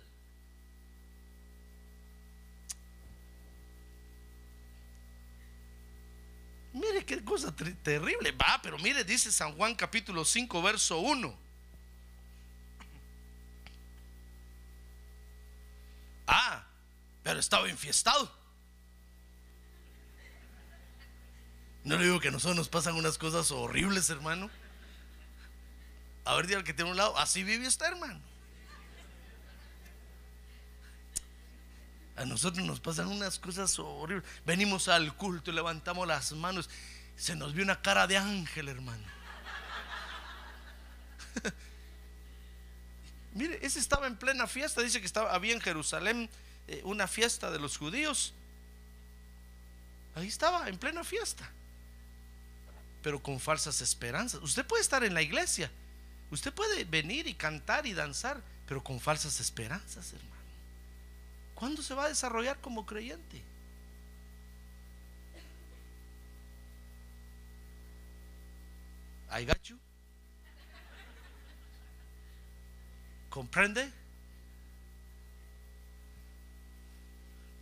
[6.72, 8.32] Mire qué cosa terrible.
[8.32, 11.34] Va, pero mire, dice San Juan capítulo 5, verso 1.
[16.26, 16.66] Ah,
[17.22, 18.30] pero estaba infiestado.
[21.84, 24.50] No le digo que a nosotros nos pasan unas cosas horribles, hermano.
[26.26, 28.20] A ver, diga que tiene un lado, así vive usted, hermano.
[32.16, 34.28] A nosotros nos pasan unas cosas horribles.
[34.44, 36.68] Venimos al culto y levantamos las manos.
[37.16, 39.04] Se nos vio una cara de ángel, hermano.
[43.34, 44.82] Mire, ese estaba en plena fiesta.
[44.82, 46.28] Dice que estaba, había en Jerusalén
[46.68, 48.34] eh, una fiesta de los judíos.
[50.14, 51.48] Ahí estaba, en plena fiesta
[53.06, 54.42] pero con falsas esperanzas.
[54.42, 55.70] Usted puede estar en la iglesia,
[56.30, 60.36] usted puede venir y cantar y danzar, pero con falsas esperanzas, hermano.
[61.54, 63.42] ¿Cuándo se va a desarrollar como creyente?
[69.30, 69.78] I got you.
[73.30, 73.92] ¿Comprende?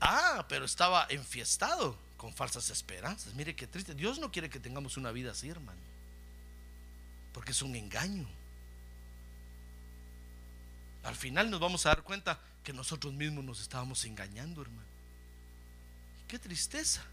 [0.00, 3.34] Ah, pero estaba enfiestado con falsas esperanzas.
[3.34, 3.94] Mire qué triste.
[3.94, 5.80] Dios no quiere que tengamos una vida así, hermano.
[7.32, 8.28] Porque es un engaño.
[11.04, 14.88] Al final nos vamos a dar cuenta que nosotros mismos nos estábamos engañando, hermano.
[16.26, 17.04] Qué tristeza.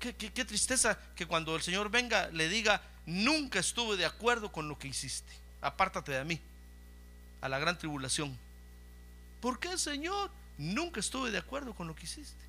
[0.00, 4.78] Qué, tristeza que cuando el Señor venga le diga, nunca estuve de acuerdo con lo
[4.78, 5.32] que hiciste.
[5.60, 6.40] Apártate de mí.
[7.42, 8.36] a la gran tribulación.
[9.40, 10.30] ¿Por qué, Señor?
[10.58, 12.44] Nunca estuve de acuerdo con lo que hiciste.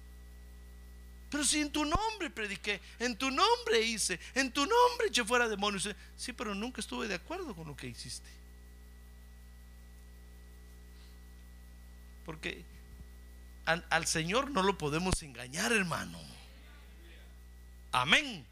[1.30, 5.50] Pero si en tu nombre prediqué, en tu nombre hice, en tu nombre eché fuera
[5.50, 5.90] demonios.
[6.16, 8.30] Sí, pero nunca estuve de acuerdo con lo que hiciste.
[12.28, 12.66] Porque
[13.66, 16.20] al, Señor no lo podemos engañar, hermano.
[17.94, 18.46] Amén.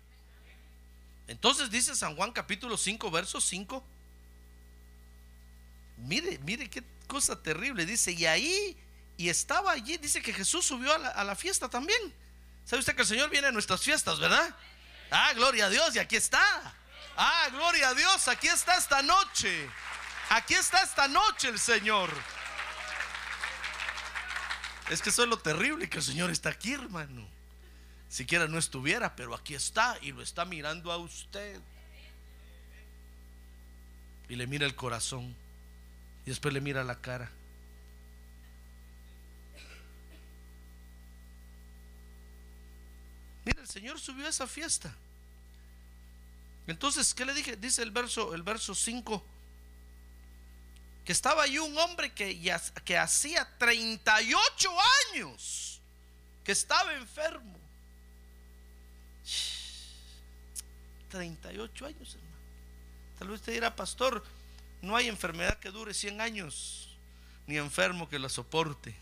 [1.28, 3.84] Entonces dice San Juan capítulo 5, verso 5.
[5.98, 7.86] Mire, mire qué cosa terrible.
[7.86, 8.78] Dice, y ahí,
[9.18, 12.14] y estaba allí, dice que Jesús subió a la, a la fiesta también.
[12.64, 14.56] ¿Sabe usted que el Señor viene a nuestras fiestas, verdad?
[15.12, 16.74] Ah, gloria a Dios, y aquí está.
[17.18, 19.70] Ah, gloria a Dios, aquí está esta noche.
[20.30, 22.10] Aquí está esta noche el Señor.
[24.90, 27.28] Es que eso es lo terrible, que el Señor está aquí, hermano.
[28.08, 31.60] Siquiera no estuviera, pero aquí está y lo está mirando a usted.
[34.30, 35.36] Y le mira el corazón.
[36.26, 37.32] Y después le mira la cara.
[43.44, 44.96] Mira, el Señor subió a esa fiesta.
[46.68, 47.56] Entonces, ¿qué le dije?
[47.56, 49.24] Dice el verso, el verso 5.
[51.06, 52.40] Que estaba ahí un hombre que,
[52.84, 54.76] que hacía 38
[55.14, 55.80] años
[56.46, 57.60] que estaba enfermo.
[61.10, 62.36] 38 años, hermano.
[63.18, 64.24] Tal vez usted dirá, pastor,
[64.82, 66.90] no hay enfermedad que dure 100 años,
[67.48, 68.96] ni enfermo que la soporte.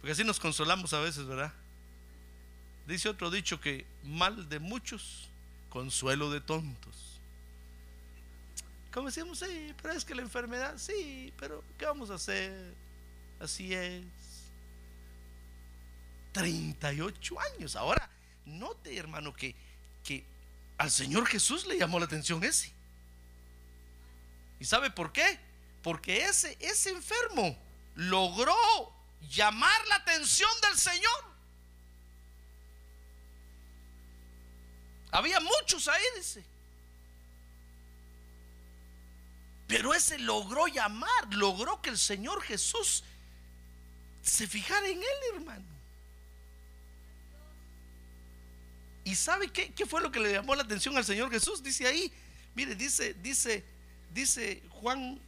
[0.00, 1.52] Porque así nos consolamos a veces, ¿verdad?
[2.86, 5.28] Dice otro dicho que mal de muchos,
[5.70, 6.94] consuelo de tontos.
[8.96, 12.74] Como decíamos, sí, pero es que la enfermedad, sí, pero ¿qué vamos a hacer?
[13.38, 14.02] Así es.
[16.32, 17.76] 38 años.
[17.76, 18.08] Ahora,
[18.46, 19.54] note, hermano, que,
[20.02, 20.24] que
[20.78, 22.72] al Señor Jesús le llamó la atención ese.
[24.58, 25.40] ¿Y sabe por qué?
[25.82, 27.54] Porque ese, ese enfermo
[27.96, 28.56] logró
[29.28, 31.24] llamar la atención del Señor.
[35.10, 36.55] Había muchos ahí, dice.
[39.66, 43.02] Pero ese logró llamar, logró que el Señor Jesús
[44.22, 45.64] se fijara en él, hermano.
[49.04, 51.62] ¿Y sabe qué, fue lo que le llamó la atención al Señor Jesús?
[51.62, 52.12] Dice ahí,
[52.54, 53.64] mire, dice, dice,
[54.12, 55.20] dice Juan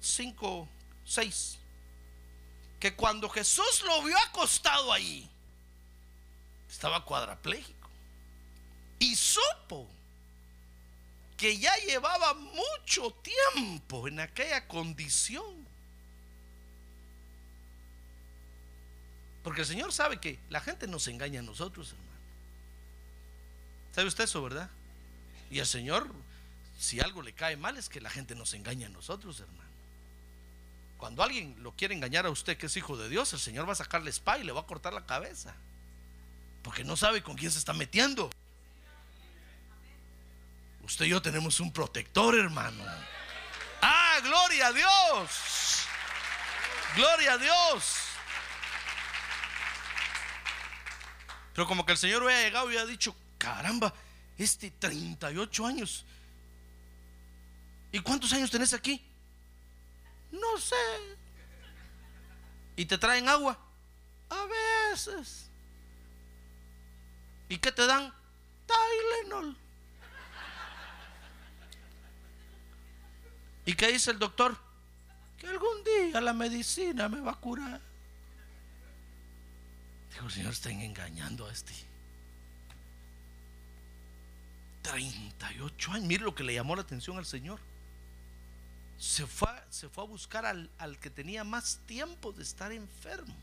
[0.00, 0.68] 5,
[1.04, 1.58] 6,
[2.80, 5.28] que cuando Jesús lo vio acostado ahí,
[6.70, 7.88] estaba cuadraplégico
[8.98, 9.88] y supo
[11.36, 13.10] que ya llevaba mucho
[13.54, 15.66] tiempo en aquella condición.
[19.42, 22.06] Porque el Señor sabe que la gente nos engaña a nosotros, hermano.
[23.94, 24.68] ¿Sabe usted eso, verdad?
[25.50, 26.10] Y al Señor,
[26.78, 29.70] si algo le cae mal, es que la gente nos engaña a nosotros, hermano.
[30.98, 33.72] Cuando alguien lo quiere engañar a usted que es hijo de Dios, el Señor va
[33.72, 35.54] a sacarle espada y le va a cortar la cabeza.
[36.62, 38.30] Porque no sabe con quién se está metiendo.
[40.86, 42.84] Usted y yo tenemos un protector, hermano.
[43.82, 45.84] Ah, gloria a Dios.
[46.94, 47.96] Gloria a Dios.
[51.52, 53.92] Pero como que el Señor había llegado y había dicho, caramba,
[54.38, 56.06] este 38 años.
[57.90, 59.04] ¿Y cuántos años tenés aquí?
[60.30, 60.76] No sé.
[62.76, 63.58] ¿Y te traen agua?
[64.30, 64.46] A
[64.92, 65.50] veces.
[67.48, 68.14] ¿Y qué te dan?
[68.68, 69.65] Tylenol.
[73.66, 74.56] ¿Y qué dice el doctor?
[75.38, 77.80] Que algún día la medicina me va a curar.
[80.12, 81.74] Dijo, Señor, están engañando a este.
[84.82, 86.06] 38 años.
[86.06, 87.58] Mire lo que le llamó la atención al Señor.
[88.98, 93.34] Se fue, se fue a buscar al, al que tenía más tiempo de estar enfermo.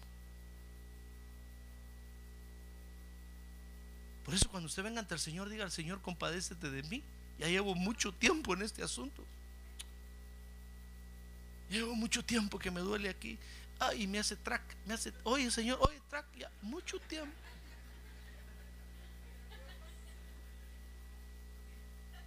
[4.25, 7.03] Por eso cuando usted venga ante el Señor, diga al Señor, compadécete de mí.
[7.37, 9.25] Ya llevo mucho tiempo en este asunto.
[11.73, 13.39] Llevo mucho tiempo que me duele aquí.
[13.79, 17.35] Ay, me hace track, me hace, oye Señor, oye track, ya, mucho tiempo.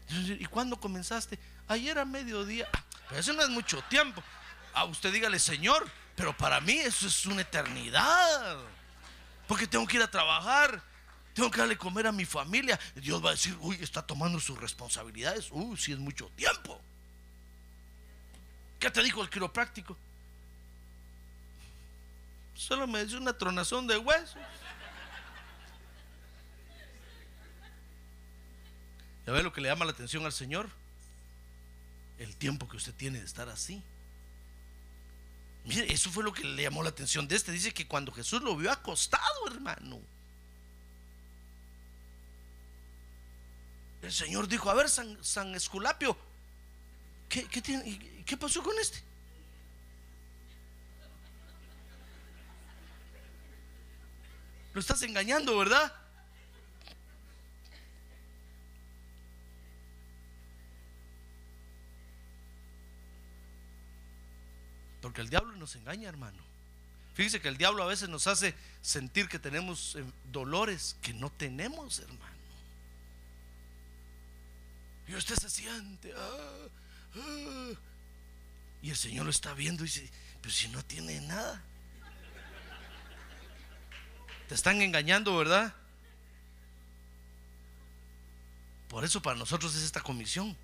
[0.09, 1.39] ¿Y cuándo comenzaste?
[1.69, 2.69] Ayer a mediodía.
[2.73, 4.21] Ah, pero eso no es mucho tiempo.
[4.75, 8.59] A usted dígale, Señor, pero para mí eso es una eternidad.
[9.47, 10.83] Porque tengo que ir a trabajar,
[11.35, 12.81] tengo que darle comer a mi familia.
[12.97, 15.51] Dios va a decir, uy, está tomando sus responsabilidades.
[15.53, 16.83] Uy, si es mucho tiempo.
[18.79, 19.97] ¿Qué te dijo el quiropráctico?
[22.55, 24.37] Solo me dice una tronazón de huesos.
[29.27, 30.69] ¿Ya ve lo que le llama la atención al Señor?
[32.19, 33.83] El tiempo que usted tiene de estar así.
[35.65, 37.51] Mire, eso fue lo que le llamó la atención de este.
[37.51, 40.01] Dice que cuando Jesús lo vio acostado, hermano.
[44.03, 46.17] El Señor dijo, a ver, San, San Esculapio,
[47.29, 49.03] ¿qué, qué, tiene, ¿qué pasó con este?
[54.75, 55.91] Lo estás engañando, ¿verdad?
[65.01, 66.43] Porque el diablo nos engaña, hermano.
[67.15, 71.31] Fíjese que el diablo a veces nos hace sentir que tenemos eh, dolores que no
[71.31, 72.37] tenemos, hermano.
[75.09, 76.13] Y usted se siente.
[76.15, 76.69] Ah.
[78.83, 80.11] y el Señor lo está viendo y dice,
[80.41, 81.63] pero si no tiene nada.
[84.49, 85.75] Te están engañando, ¿verdad?
[88.89, 90.57] Por eso para nosotros es esta comisión.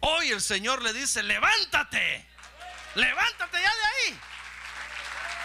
[0.00, 2.26] Hoy el Señor le dice, levántate.
[2.94, 4.20] Levántate ya de ahí.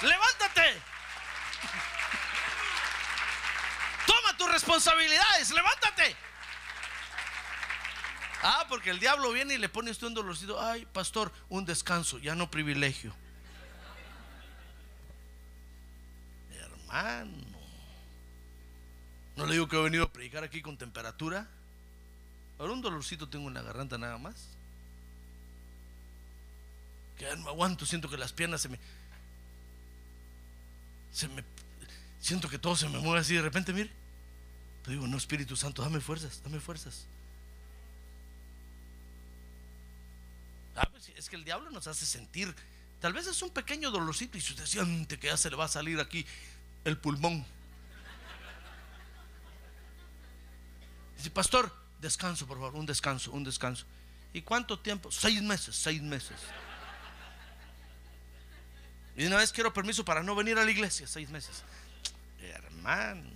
[0.02, 0.82] Levántate.
[4.06, 5.52] Toma tus responsabilidades.
[5.52, 6.27] Levántate.
[8.44, 10.62] Ah, porque el diablo viene y le pone usted un dolorcito.
[10.62, 13.14] Ay, pastor, un descanso, ya no privilegio.
[16.52, 17.32] Hermano.
[19.36, 21.48] No le digo que he venido a predicar aquí con temperatura.
[22.60, 24.58] Ahora un dolorcito tengo en la garganta nada más
[27.18, 28.80] que ya no aguanto, siento que las piernas se me,
[31.12, 31.44] se me,
[32.22, 33.90] siento que todo se me mueve así de repente, mire.
[34.84, 37.06] Te digo, no, Espíritu Santo, dame fuerzas, dame fuerzas.
[41.16, 42.54] Es que el diablo nos hace sentir,
[43.00, 45.70] tal vez es un pequeño dolorcito y usted siente que ya se le va a
[45.70, 46.26] salir aquí
[46.86, 47.46] el pulmón.
[51.18, 53.86] Dice, pastor, descanso, por favor, un descanso, un descanso.
[54.34, 55.12] ¿Y cuánto tiempo?
[55.12, 56.38] Seis meses, seis meses.
[59.16, 61.64] Y una vez quiero permiso para no venir a la iglesia, seis meses.
[62.40, 63.32] Hermano.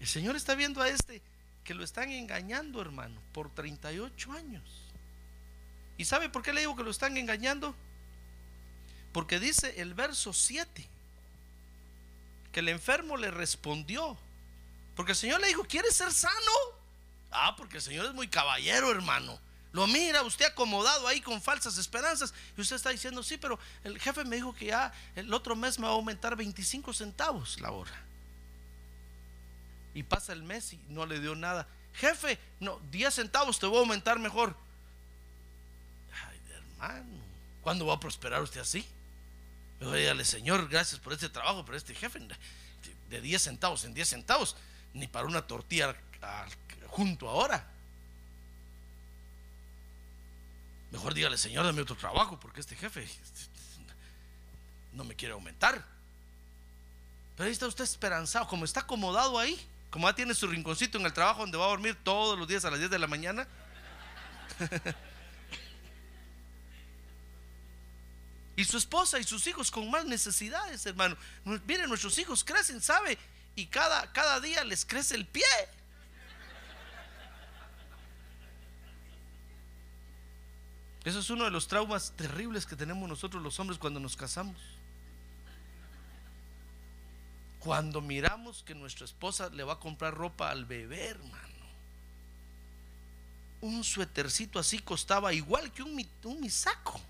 [0.00, 1.20] El Señor está viendo a este
[1.64, 4.62] que lo están engañando, hermano, por 38 años.
[5.96, 7.74] ¿Y sabe por qué le digo que lo están engañando?
[9.12, 10.88] Porque dice el verso 7
[12.50, 14.18] que el enfermo le respondió.
[14.94, 16.52] Porque el Señor le dijo, ¿quieres ser sano?
[17.30, 19.38] Ah, porque el Señor es muy caballero, hermano.
[19.72, 23.98] Lo mira usted acomodado ahí con falsas esperanzas y usted está diciendo, sí, pero el
[23.98, 27.70] jefe me dijo que ya el otro mes me va a aumentar 25 centavos la
[27.70, 28.11] hora.
[29.94, 31.66] Y pasa el mes y no le dio nada.
[31.94, 34.56] Jefe, no, 10 centavos te voy a aumentar mejor.
[36.12, 37.20] Ay, hermano,
[37.62, 38.86] ¿cuándo va a prosperar usted así?
[39.80, 42.20] Dígale, Señor, gracias por este trabajo, pero este jefe
[43.10, 44.56] de 10 centavos en 10 centavos,
[44.94, 45.94] ni para una tortilla
[46.88, 47.66] junto ahora.
[50.92, 53.08] Mejor dígale, Señor, dame otro trabajo, porque este jefe
[54.92, 55.84] no me quiere aumentar.
[57.36, 59.58] Pero ahí está usted esperanzado, como está acomodado ahí,
[59.92, 62.64] como ya tiene su rinconcito en el trabajo donde va a dormir todos los días
[62.64, 63.46] a las 10 de la mañana.
[68.56, 71.14] y su esposa y sus hijos con más necesidades, hermano.
[71.66, 73.18] Miren, nuestros hijos crecen, ¿sabe?
[73.54, 75.44] Y cada, cada día les crece el pie.
[81.04, 84.56] Eso es uno de los traumas terribles que tenemos nosotros los hombres cuando nos casamos.
[87.62, 91.52] Cuando miramos que nuestra esposa le va a comprar ropa al bebé, hermano.
[93.60, 97.00] Un suétercito así costaba igual que un, un misaco.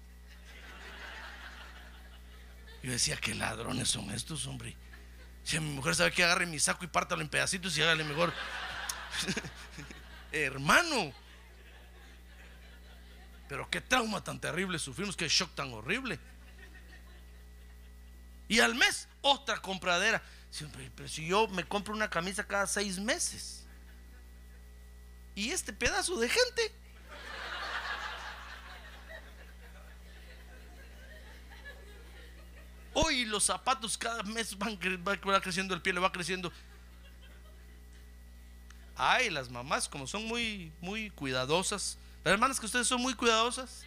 [2.83, 4.77] Yo decía, qué ladrones son estos, hombre.
[5.43, 8.35] Si mi mujer sabe que agarre mi saco y pártalo en pedacitos y hágale mejor.
[10.33, 11.15] Hermano,
[13.49, 16.19] pero qué trauma tan terrible sufrimos, qué shock tan horrible.
[18.49, 20.23] Y al mes, otra compradera.
[20.95, 23.65] Pero si yo me compro una camisa cada seis meses.
[25.35, 26.75] Y este pedazo de gente.
[32.95, 36.53] Hoy los zapatos cada mes van, va creciendo el pie, le va creciendo.
[38.95, 43.83] Ay, las mamás, como son muy, muy cuidadosas, hermanas que ustedes son muy cuidadosas,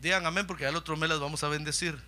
[0.00, 2.02] digan amén porque al otro mes las vamos a bendecir.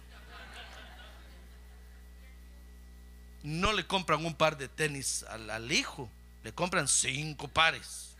[3.46, 6.10] No le compran un par de tenis al, hijo,
[6.42, 8.16] le compran cinco pares.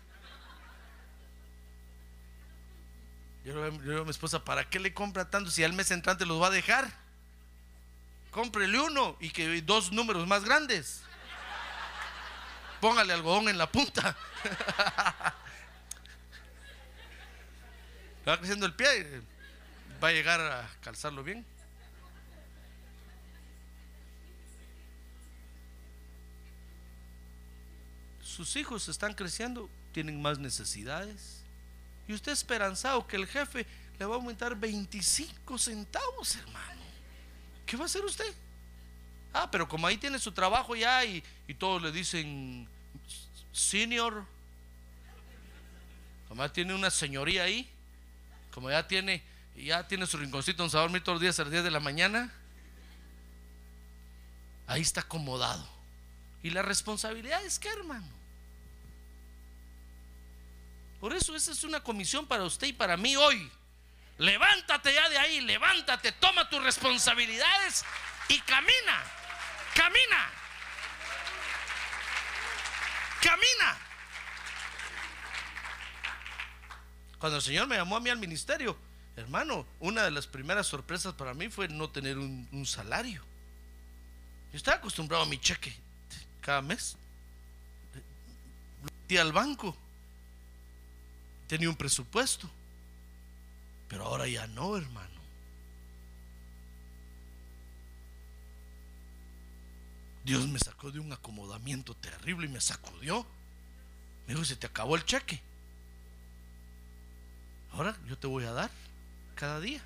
[3.44, 6.24] Yo le digo a mi esposa, ¿para qué le compra tanto si al mes entrante
[6.24, 6.88] los va a dejar?
[8.30, 11.02] Cómprele uno y que dos números más grandes.
[12.80, 14.16] Póngale algodón en la punta.
[18.28, 19.22] Va creciendo el pie,
[20.02, 21.44] va a llegar a calzarlo bien.
[28.36, 31.40] Sus hijos están creciendo, tienen más necesidades.
[32.06, 33.64] Y usted esperanzado que el jefe
[33.98, 36.82] le va a aumentar 25 centavos, hermano.
[37.64, 38.30] ¿Qué va a hacer usted?
[39.32, 42.68] Ah, pero como ahí tiene su trabajo ya y, y todos le dicen
[43.52, 44.26] senior,
[46.28, 47.66] como ya tiene una señoría ahí,
[48.52, 49.22] como ya tiene,
[49.56, 51.64] ya tiene su rinconcito donde se va a dormir todos los días a las 10
[51.64, 52.30] de la mañana,
[54.66, 55.66] ahí está acomodado.
[56.42, 58.15] Y la responsabilidad es que, hermano.
[61.06, 63.48] Por eso esa es una comisión para usted y para mí hoy.
[64.18, 67.84] Levántate ya de ahí, levántate, toma tus responsabilidades
[68.28, 69.04] y camina,
[69.72, 70.30] camina,
[73.22, 73.78] camina.
[77.20, 78.76] Cuando el Señor me llamó a mí al ministerio,
[79.14, 83.22] hermano, una de las primeras sorpresas para mí fue no tener un, salario.
[84.50, 85.72] Yo estaba acostumbrado a mi cheque
[86.40, 86.96] cada mes.
[88.82, 89.85] Lo metía al banco.
[91.48, 92.50] Tenía un presupuesto.
[93.88, 95.16] Pero ahora ya no, hermano.
[100.24, 103.24] Dios me sacó de un acomodamiento terrible y me sacudió.
[104.26, 105.40] Me dijo, se te acabó el cheque.
[107.72, 108.70] Ahora yo te voy a dar
[109.36, 109.80] cada día.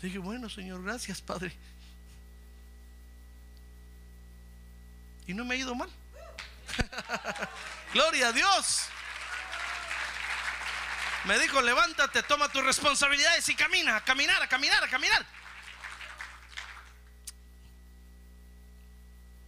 [0.00, 1.52] Dije, bueno, Señor, gracias, Padre.
[5.26, 5.90] Y no me ha ido mal.
[7.92, 8.88] Gloria a Dios.
[11.28, 15.26] Me dijo, levántate, toma tus responsabilidades y camina, a caminar, a caminar, a caminar.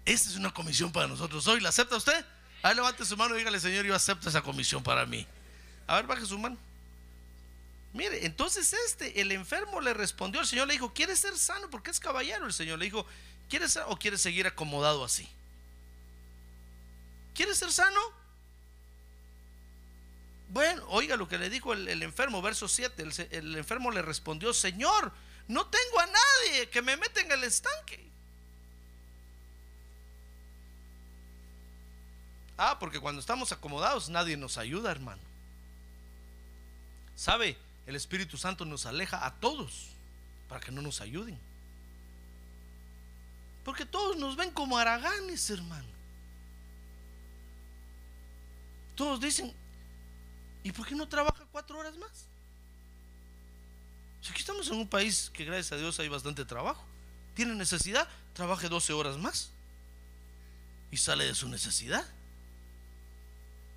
[0.04, 1.58] Esta es una comisión para nosotros hoy.
[1.60, 2.22] ¿La acepta usted?
[2.62, 5.26] A ver, levante su mano y dígale, Señor, yo acepto esa comisión para mí.
[5.86, 6.58] A ver, baje su mano.
[7.94, 11.70] Mire, entonces este, el enfermo le respondió, el Señor le dijo, ¿quieres ser sano?
[11.70, 12.44] Porque es caballero.
[12.44, 13.06] El Señor le dijo,
[13.48, 15.26] ¿quieres ser o quieres seguir acomodado así?
[17.34, 18.19] ¿Quieres ser sano?
[20.50, 23.02] Bueno, oiga lo que le dijo el, enfermo, verso 7.
[23.02, 25.12] El, el, enfermo le respondió, Señor,
[25.46, 28.10] no tengo a nadie que me meta en el estanque.
[32.58, 35.22] Ah, porque cuando estamos acomodados nadie nos ayuda, hermano.
[37.14, 37.56] ¿Sabe?
[37.86, 39.90] El Espíritu Santo nos aleja a todos
[40.48, 41.38] para que no nos ayuden.
[43.64, 45.86] Porque todos nos ven como araganes, hermano.
[48.96, 49.54] Todos dicen,
[50.62, 52.26] ¿y por qué no trabaja cuatro horas más?
[54.22, 56.84] Si aquí estamos en un país que gracias a Dios hay bastante trabajo.
[57.34, 59.50] Tiene necesidad, trabaje 12 horas más.
[60.90, 62.06] Y sale de su necesidad.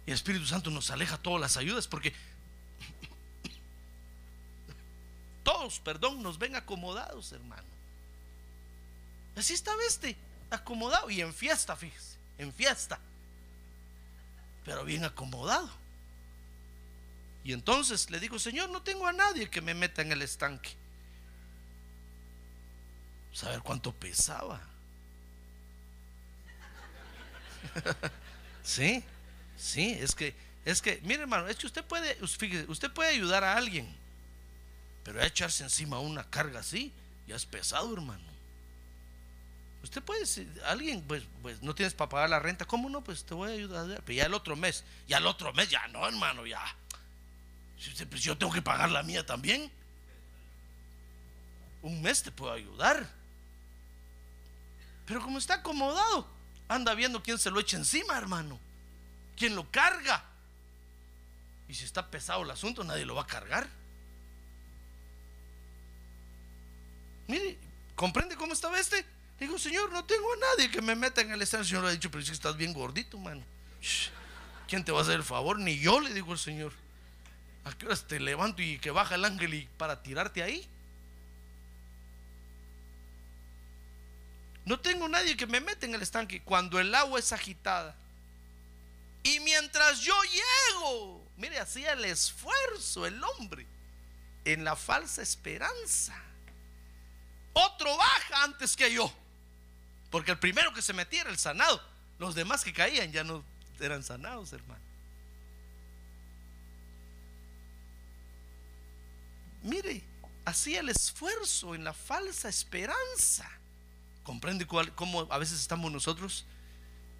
[0.05, 2.13] Y el Espíritu Santo nos aleja todas las ayudas porque
[5.43, 7.63] todos, perdón, nos ven acomodados, hermano.
[9.37, 10.17] Así estaba este,
[10.49, 12.99] acomodado y en fiesta, fíjese, en fiesta.
[14.65, 15.82] Pero bien acomodado.
[17.43, 20.71] Y entonces le digo, Señor, no tengo a nadie que me meta en el estanque.
[23.33, 24.61] Saber cuánto pesaba.
[28.63, 29.03] sí,
[29.57, 33.43] sí, es que, es que, mire hermano, es que usted puede, fíjese, usted puede ayudar
[33.43, 33.93] a alguien,
[35.03, 36.93] pero echarse encima una carga así,
[37.27, 38.33] ya es pesado, hermano.
[39.83, 40.23] Usted puede,
[40.65, 43.03] alguien, pues, pues no tienes para pagar la renta, ¿cómo no?
[43.03, 44.01] Pues te voy a ayudar.
[44.05, 46.63] Pero ya el otro mes, ya el otro mes, ya no, hermano, ya.
[48.09, 49.71] Pues yo tengo que pagar la mía también.
[51.81, 53.09] Un mes te puedo ayudar.
[55.05, 56.27] Pero como está acomodado,
[56.69, 58.59] anda viendo quién se lo echa encima, hermano.
[59.35, 60.23] Quién lo carga.
[61.67, 63.67] Y si está pesado el asunto, nadie lo va a cargar.
[67.27, 67.57] Mire,
[67.95, 69.05] ¿comprende cómo estaba este?
[69.39, 71.63] Digo, Señor, no tengo a nadie que me meta en el estadio.
[71.63, 73.43] El Señor le ha dicho, pero si estás bien gordito, mano.
[74.67, 75.59] ¿Quién te va a hacer el favor?
[75.59, 76.82] Ni yo, le digo al Señor.
[77.65, 80.67] ¿A qué horas te levanto y que baja el ángel y para tirarte ahí?
[84.65, 87.95] No tengo nadie que me meta en el estanque cuando el agua es agitada.
[89.23, 93.65] Y mientras yo llego, mire, hacía el esfuerzo el hombre
[94.45, 96.15] en la falsa esperanza.
[97.53, 99.11] Otro baja antes que yo.
[100.09, 101.81] Porque el primero que se metía era el sanado.
[102.19, 103.43] Los demás que caían ya no
[103.79, 104.81] eran sanados, hermano.
[109.63, 110.03] Mire,
[110.45, 113.49] hacía el esfuerzo en la falsa esperanza.
[114.23, 116.45] ¿Comprende cuál, cómo a veces estamos nosotros?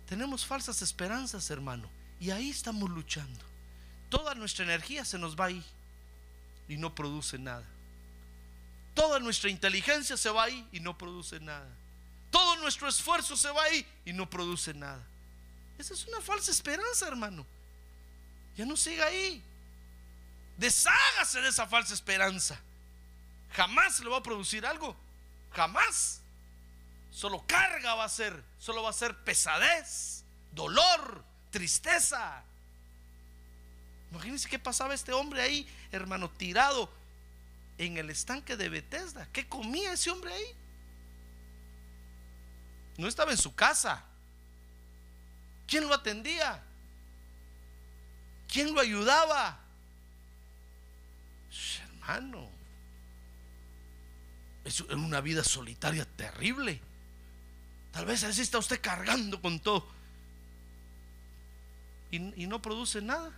[0.08, 1.90] Tenemos falsas esperanzas, hermano.
[2.20, 3.44] Y ahí estamos luchando.
[4.10, 5.64] Toda nuestra energía se nos va ahí.
[6.68, 7.66] y no produce nada.
[8.94, 11.68] Toda nuestra inteligencia se va ahí y no produce nada.
[12.30, 15.04] Todo nuestro esfuerzo se va ahí y no produce nada.
[15.78, 17.46] Esa es una falsa esperanza, hermano.
[18.56, 19.44] Ya no siga ahí.
[20.58, 22.60] Deshágase de esa falsa esperanza.
[23.54, 24.96] Jamás le va a producir algo.
[25.52, 26.22] Jamás.
[27.12, 28.44] Solo carga va a ser.
[28.60, 32.44] Solo va a ser pesadez, dolor, tristeza.
[34.12, 36.90] Imagínense qué pasaba este hombre ahí, hermano, tirado
[37.78, 39.28] en el estanque de Bethesda.
[39.34, 40.56] ¿Qué comía ese hombre ahí?
[42.98, 44.04] No estaba en su casa.
[45.68, 46.62] ¿Quién lo atendía?
[48.48, 49.60] ¿Quién lo ayudaba?
[51.84, 52.50] Hermano,
[54.66, 56.80] es una vida solitaria terrible.
[57.92, 59.88] Tal vez así está usted cargando con todo
[62.14, 63.32] y, no produce nada.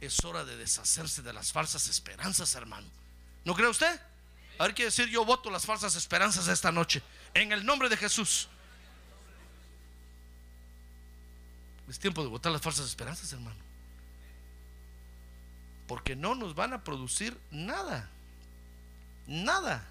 [0.00, 2.86] Es hora de deshacerse de las falsas esperanzas, hermano.
[3.44, 4.00] ¿No cree usted?
[4.58, 7.02] A ver, quiere decir yo voto las falsas esperanzas esta noche.
[7.32, 8.48] En el nombre de Jesús.
[11.88, 13.71] Es tiempo de votar las falsas esperanzas, hermano.
[15.92, 18.08] Porque no nos van a producir nada.
[19.26, 19.86] Nada.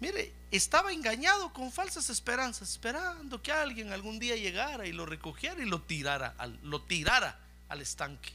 [0.00, 5.62] Mire, estaba engañado con falsas esperanzas, esperando que alguien algún día llegara y lo recogiera
[5.62, 8.32] y lo tirara al, lo tirara al estanque.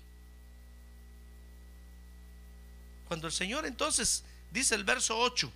[3.09, 5.51] Cuando el Señor entonces dice el verso 8,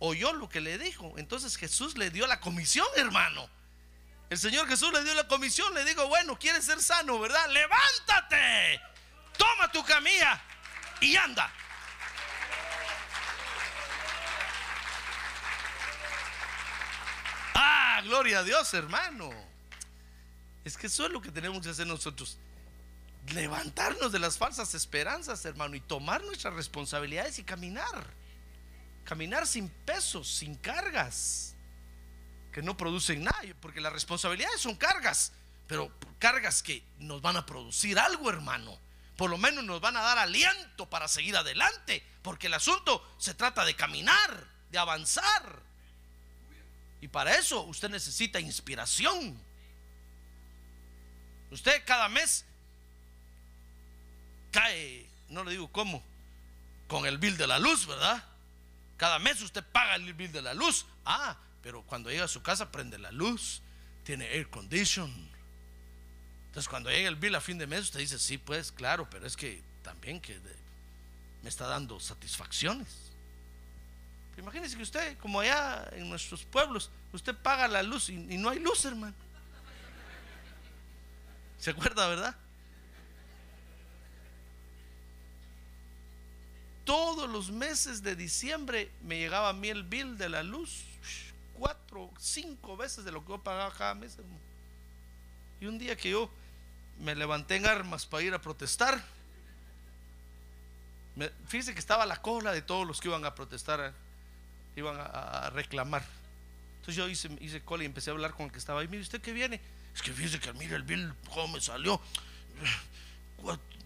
[0.00, 3.48] oyó lo que le dijo, entonces Jesús le dio la comisión, hermano.
[4.30, 7.48] El Señor Jesús le dio la comisión, le dijo, bueno, quieres ser sano, ¿verdad?
[7.50, 8.80] Levántate,
[9.36, 10.40] toma tu camilla
[11.00, 11.50] y anda.
[17.54, 19.30] Ah, gloria a Dios, hermano.
[20.64, 22.38] Es que eso es lo que tenemos que hacer nosotros.
[23.28, 28.06] Levantarnos de las falsas esperanzas, hermano, y tomar nuestras responsabilidades y caminar.
[29.04, 31.54] Caminar sin pesos, sin cargas,
[32.52, 35.32] que no producen nada, porque las responsabilidades son cargas,
[35.66, 38.78] pero cargas que nos van a producir algo, hermano.
[39.16, 43.34] Por lo menos nos van a dar aliento para seguir adelante, porque el asunto se
[43.34, 45.62] trata de caminar, de avanzar.
[47.00, 49.38] Y para eso usted necesita inspiración.
[51.50, 52.44] Usted cada mes
[54.50, 56.02] cae, no le digo cómo,
[56.86, 58.24] con el bill de la luz, ¿verdad?
[58.96, 60.86] Cada mes usted paga el bill de la luz.
[61.04, 63.62] Ah, pero cuando llega a su casa prende la luz,
[64.04, 65.31] tiene air condition.
[66.52, 69.26] Entonces cuando llega el bill a fin de mes usted dice, sí, pues claro, pero
[69.26, 70.38] es que también que
[71.42, 72.88] me está dando satisfacciones.
[74.36, 78.50] Imagínese que usted, como allá en nuestros pueblos, usted paga la luz y, y no
[78.50, 79.14] hay luz, hermano.
[81.58, 82.36] ¿Se acuerda, verdad?
[86.84, 90.82] Todos los meses de diciembre me llegaba a mí el bill de la luz,
[91.54, 94.38] cuatro, cinco veces de lo que yo pagaba cada mes, hermano.
[95.62, 96.30] Y un día que yo
[97.02, 99.02] me levanté en armas para ir a protestar,
[101.46, 103.92] fíjese que estaba la cola de todos los que iban a protestar
[104.76, 106.02] iban a, reclamar.
[106.80, 108.88] Entonces yo hice, hice cola y empecé a hablar con el que estaba ahí.
[108.88, 109.60] Mire, ¿usted qué viene?
[109.94, 112.00] Es que fíjese que mire el bill, cómo me salió.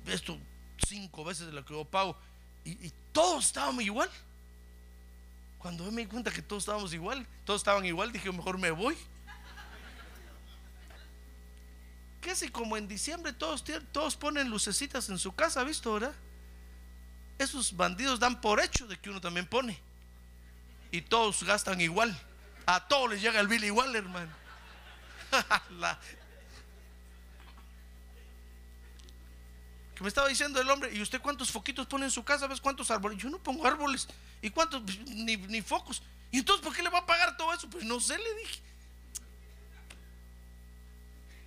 [0.07, 0.39] Esto
[0.87, 2.17] cinco veces de lo que yo pago.
[2.65, 4.11] Y, todos estábamos igual.
[5.59, 8.97] Cuando me di cuenta que todos estábamos igual, todos estaban igual, dije, mejor me voy.
[12.27, 13.63] ¿Qué si como en diciembre todos,
[13.93, 16.13] todos ponen lucecitas en su casa, visto, verdad?
[17.39, 19.79] Esos bandidos dan por hecho de que uno también pone
[20.91, 22.21] y todos gastan igual.
[22.67, 24.33] A todos les llega el bill igual, hermano.
[29.95, 32.49] Que me estaba diciendo el hombre, ¿y usted cuántos foquitos pone en su casa?
[32.49, 33.19] ¿Ves cuántos árboles?
[33.19, 34.09] Yo no pongo árboles.
[34.43, 34.83] ¿Y cuántos?
[35.07, 36.03] Ni, ni focos.
[36.33, 37.71] ¿Y entonces por qué le va a pagar todo eso?
[37.71, 38.61] Pues no sé, le dije.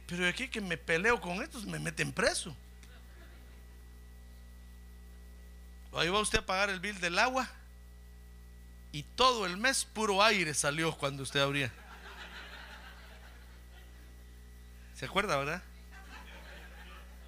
[0.09, 2.55] Pero aquí que me peleo con estos, me meten preso.
[5.93, 7.47] Ahí va usted a pagar el bill del agua
[8.91, 11.71] y todo el mes puro aire salió cuando usted abría.
[14.95, 15.63] ¿Se acuerda, verdad?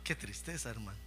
[0.03, 0.97] Qué tristeza, hermano.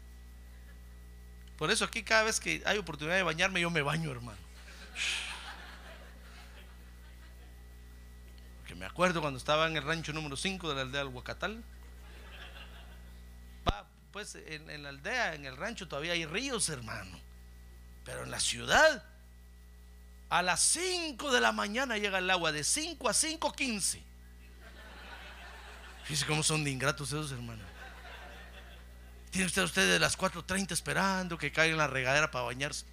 [1.58, 4.38] Por eso aquí cada vez que hay oportunidad de bañarme, yo me baño, hermano.
[8.64, 11.62] Porque me acuerdo cuando estaba en el rancho número 5 de la aldea del Huacatal.
[14.10, 17.20] pues en, la aldea, en el rancho, todavía hay ríos, hermano.
[18.06, 19.04] Pero en la ciudad
[20.30, 24.00] a las 5 de la mañana llega el agua, de 5 a 5.15.
[26.04, 27.66] Fíjense cómo son de ingratos esos hermanos.
[29.30, 32.86] Tiene usted, usted de las 4.30 esperando que caiga en la regadera para bañarse.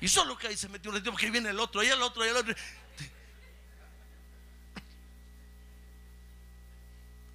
[0.00, 2.22] Y solo que ahí se metió un ratito porque viene el otro, ahí el otro,
[2.22, 2.54] ahí el otro.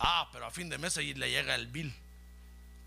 [0.06, 1.96] Ah, pero a fin de mes ahí le llega el bill.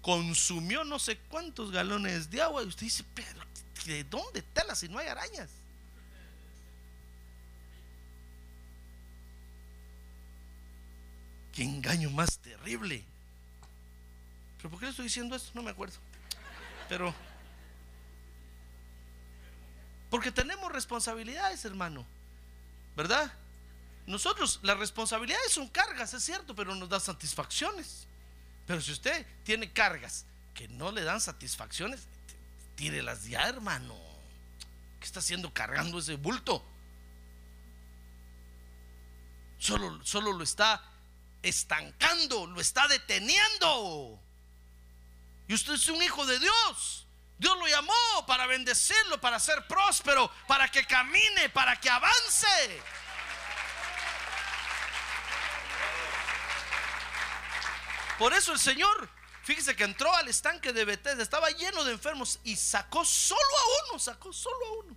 [0.02, 3.40] Consumió no sé cuántos galones de agua y usted dice, pero
[3.86, 5.48] ¿de dónde tela si no hay arañas?
[11.54, 13.02] Qué engaño más terrible.
[14.58, 15.52] ¿Pero por qué le estoy diciendo esto?
[15.54, 15.96] No me acuerdo.
[16.86, 17.14] Pero...
[20.10, 22.04] Porque tenemos responsabilidades, hermano.
[22.94, 23.32] ¿Verdad?
[24.06, 28.06] Nosotros, las responsabilidades son cargas, es cierto, pero nos da satisfacciones.
[28.66, 32.06] Pero si usted tiene cargas que no le dan satisfacciones,
[32.76, 33.96] tírelas ya, hermano.
[35.00, 36.64] ¿Qué está haciendo cargando ese bulto?
[39.58, 40.82] Solo, solo lo está
[41.42, 44.20] estancando, lo está deteniendo.
[45.48, 47.06] Y usted es un hijo de Dios.
[47.38, 47.92] Dios lo llamó
[48.26, 52.82] para bendecirlo, para ser próspero, para que camine, para que avance.
[58.18, 59.08] Por eso el Señor,
[59.44, 63.90] fíjese que entró al estanque de Bethesda, estaba lleno de enfermos y sacó solo a
[63.90, 64.96] uno, sacó solo a uno.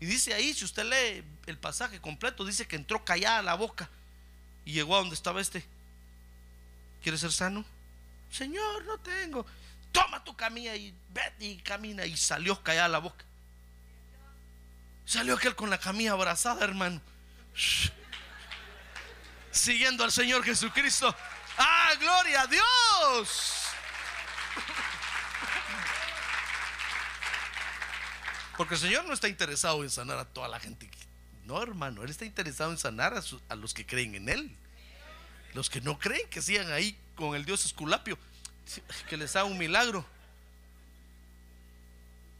[0.00, 3.88] Y dice ahí, si usted lee el pasaje completo, dice que entró callada la boca
[4.64, 5.64] y llegó a donde estaba este.
[7.02, 7.64] ¿Quieres ser sano?
[8.30, 9.46] Señor, no tengo.
[9.92, 12.04] Toma tu camilla y vete y camina.
[12.06, 13.24] Y salió callada la boca.
[15.06, 17.00] Salió aquel con la camilla abrazada, hermano
[19.54, 21.14] siguiendo al Señor Jesucristo.
[21.56, 23.64] ¡Ah, gloria a Dios!
[28.56, 30.88] Porque el Señor no está interesado en sanar a toda la gente.
[31.44, 33.14] No, hermano, Él está interesado en sanar
[33.48, 34.56] a, los que creen en Él.
[35.54, 38.18] Los que no creen, que sigan ahí con el Dios Esculapio,
[39.08, 40.04] que les haga un milagro.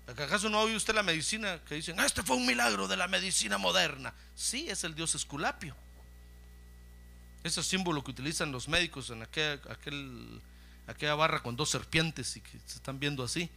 [0.06, 3.08] ¿Acaso no oye usted la medicina que dicen, ah, este fue un milagro de la
[3.08, 4.12] medicina moderna?
[4.34, 5.76] Sí, es el Dios Esculapio.
[7.44, 10.40] Ese símbolo que utilizan los médicos en aquel,
[10.86, 13.50] aquella barra con dos serpientes y que se están viendo así.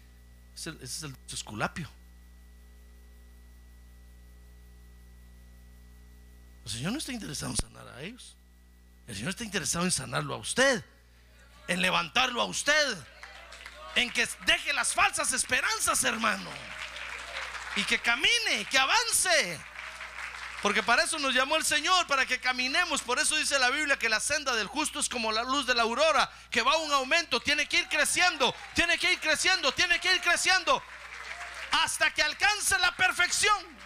[0.53, 1.89] Ese, es el esculapio.
[6.65, 8.35] El Señor no está interesado en sanar a ellos.
[9.07, 10.83] El Señor está interesado en sanarlo a usted.
[11.69, 12.97] En levantarlo a usted.
[13.95, 16.49] En que deje las falsas esperanzas, hermano.
[17.77, 19.57] Y que camine, que avance.
[20.61, 23.01] Porque para eso nos llamó el Señor, para que caminemos.
[23.01, 25.75] Por eso dice la Biblia que la senda del justo es como la luz de
[25.75, 29.71] la aurora, que va a un aumento, tiene que ir creciendo, tiene que ir creciendo,
[29.71, 30.81] tiene que ir creciendo,
[31.71, 33.77] hasta que alcance la perfección.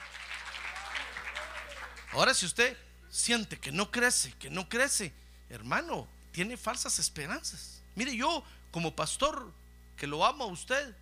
[2.14, 2.78] Ahora si usted
[3.10, 5.14] siente que no crece, que no crece,
[5.50, 7.82] hermano, tiene falsas esperanzas.
[7.96, 9.52] Mire, yo como pastor
[9.98, 10.96] que lo amo a usted,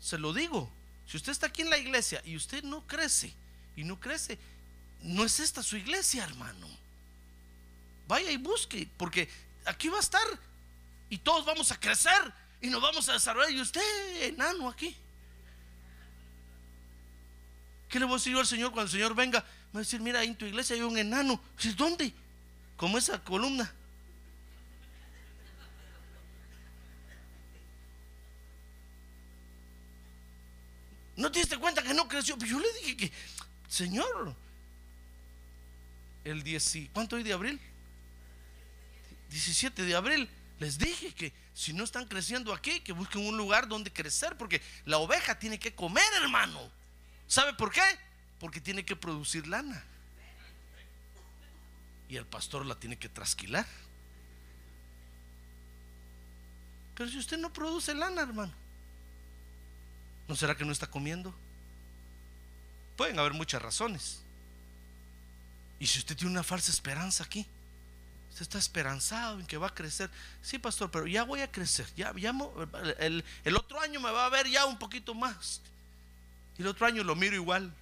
[0.00, 0.70] se lo digo.
[1.06, 3.32] Si usted está aquí en la iglesia y usted no crece,
[3.76, 4.38] y no crece,
[5.02, 6.68] no es esta su iglesia, hermano.
[8.08, 9.28] Vaya y busque, porque
[9.64, 10.26] aquí va a estar
[11.08, 13.50] y todos vamos a crecer y nos vamos a desarrollar.
[13.50, 14.96] Y usted, enano, aquí.
[17.88, 19.40] ¿Qué le voy a decir yo al Señor cuando el Señor venga?
[19.40, 21.40] Me va a decir, mira, en tu iglesia hay un enano.
[21.76, 22.12] ¿dónde?
[22.76, 23.70] Como esa columna.
[31.16, 32.36] ¿No te diste cuenta que no creció?
[32.38, 33.12] Yo le dije que,
[33.68, 34.34] Señor,
[36.24, 37.60] el 10, ¿cuánto hoy de abril?
[39.30, 40.28] 17 de abril.
[40.58, 44.62] Les dije que si no están creciendo aquí, que busquen un lugar donde crecer, porque
[44.84, 46.70] la oveja tiene que comer, hermano.
[47.26, 47.82] ¿Sabe por qué?
[48.38, 49.84] Porque tiene que producir lana.
[52.08, 53.66] Y el pastor la tiene que trasquilar.
[56.94, 58.52] Pero si usted no produce lana, hermano,
[60.28, 61.34] ¿no será que no está comiendo?
[62.96, 64.21] Pueden haber muchas razones.
[65.82, 67.44] Y si usted tiene una falsa esperanza aquí,
[68.30, 70.08] usted está esperanzado en que va a crecer.
[70.40, 71.88] Sí, pastor, pero ya voy a crecer.
[71.96, 72.12] Ya,
[73.00, 75.60] el, el otro año me va a ver ya un poquito más.
[76.56, 77.74] Y el otro año lo miro igual.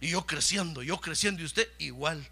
[0.00, 2.24] Y yo creciendo, yo creciendo y usted igual.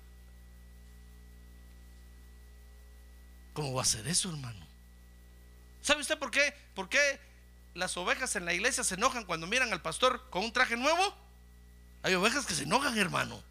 [3.55, 4.65] ¿Cómo va a ser eso, hermano?
[5.83, 6.55] ¿Sabe usted por qué?
[6.77, 7.19] ¿Por qué
[7.75, 11.13] las ovejas en la iglesia se enojan cuando miran al pastor con un traje nuevo?
[12.05, 13.43] Hay ovejas que se enojan, hermano.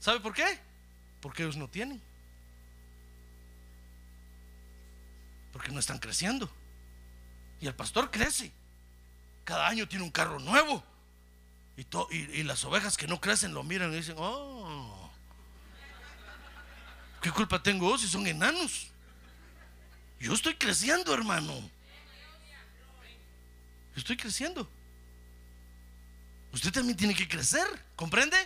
[0.00, 0.58] ¿Sabe por qué?
[1.20, 2.00] Porque ellos no tienen.
[5.52, 6.50] Porque no están creciendo.
[7.60, 8.52] Y el pastor crece.
[9.44, 10.84] Cada año tiene un carro nuevo.
[11.76, 15.10] Y, y, las ovejas que no crecen lo miran y dicen, oh,
[17.20, 18.88] ¿qué culpa tengo si son enanos?
[20.18, 21.52] Yo estoy creciendo, hermano.
[23.94, 24.68] Yo estoy creciendo.
[26.52, 28.36] Usted también tiene que crecer, ¿comprende?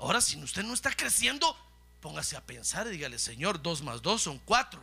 [0.00, 1.54] Ahora, si usted no está creciendo,
[2.00, 4.82] póngase a pensar y dígale, Señor, dos más dos son cuatro.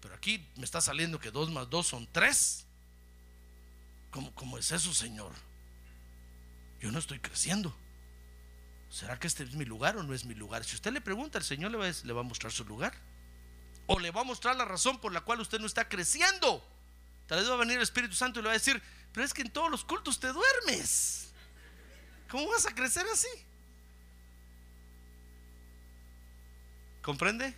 [0.00, 2.64] Pero aquí me está saliendo que dos más dos son tres.
[4.12, 5.32] ¿Cómo, es eso, Señor?
[6.80, 7.76] Yo no estoy creciendo.
[8.88, 10.64] ¿Será que este es mi lugar o no es mi lugar?
[10.64, 12.94] Si usted le pregunta, el Señor le va, le va a mostrar su lugar.
[13.88, 16.64] O le va a mostrar la razón por la cual usted no está creciendo.
[17.26, 18.80] Tal vez va a venir el Espíritu Santo y le va a decir,
[19.12, 21.32] pero es que en todos los cultos te duermes.
[22.30, 23.28] ¿Cómo vas a crecer así?
[27.06, 27.54] ¿Comprende?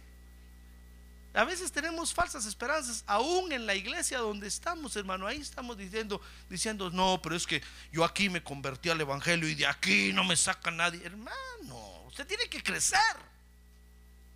[1.33, 5.27] A veces tenemos falsas esperanzas, aún en la iglesia donde estamos, hermano.
[5.27, 6.21] Ahí estamos diciendo,
[6.51, 10.23] diciendo, no, pero es que yo aquí me convertí al evangelio y de aquí no
[10.23, 11.03] me saca nadie.
[11.03, 13.17] Hermano, usted tiene que crecer.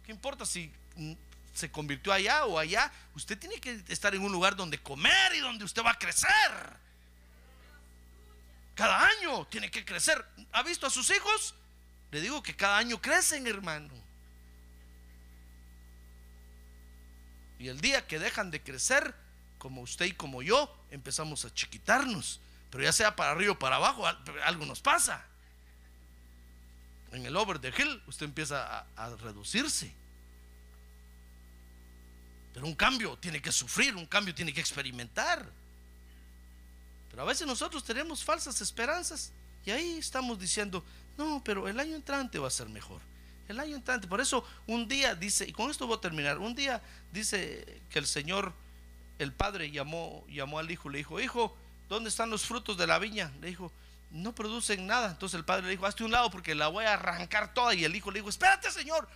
[0.07, 0.73] ¿Qué importa si
[1.53, 2.91] se convirtió allá o allá?
[3.15, 6.31] Usted tiene que estar en un lugar donde comer y donde usted va a crecer.
[8.75, 10.25] Cada año tiene que crecer.
[10.53, 11.55] ¿Ha visto a sus hijos?
[12.11, 14.02] Le digo que cada año crecen, hermano.
[17.63, 19.15] Y el día que dejan de crecer,
[19.57, 22.41] como usted y como yo, empezamos a chiquitarnos.
[22.71, 24.05] Pero ya sea para arriba o para abajo,
[24.45, 25.25] algo nos pasa.
[27.13, 29.95] En el over the hill, usted empieza a, a reducirse.
[32.53, 35.49] Pero un cambio tiene que sufrir, un cambio tiene que experimentar.
[37.11, 39.31] Pero a veces nosotros tenemos falsas esperanzas
[39.65, 40.85] y ahí estamos diciendo,
[41.17, 43.12] no, pero el año entrante va a ser mejor
[43.53, 44.09] el año entrante.
[44.09, 46.83] Por eso un día dice, y con esto voy a terminar, un día
[47.13, 48.53] dice que el Señor,
[49.19, 51.57] el Padre llamó, llamó al Hijo, le dijo, Hijo,
[51.89, 53.31] ¿dónde están los frutos de la viña?
[53.41, 53.71] Le dijo,
[54.13, 55.11] no producen nada.
[55.11, 57.75] Entonces el Padre le dijo, hazte un lado porque la voy a arrancar toda.
[57.75, 59.09] Y el Hijo le dijo, espérate Señor,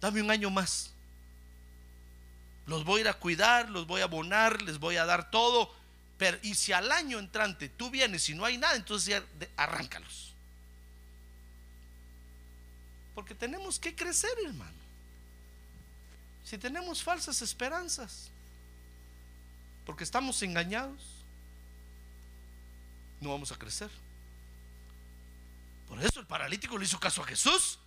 [0.00, 0.92] dame un año más.
[2.66, 5.74] Los voy a ir a cuidar, los voy a abonar, les voy a dar todo.
[6.18, 9.24] Pero, y si al año entrante tú vienes y no hay nada, entonces ya
[9.56, 10.27] arráncalos.
[13.18, 14.78] Porque tenemos que crecer, hermano.
[16.44, 18.30] Si tenemos falsas esperanzas,
[19.84, 21.02] porque estamos engañados,
[23.20, 23.90] no vamos a crecer.
[25.88, 27.80] Por eso el paralítico le hizo caso a Jesús.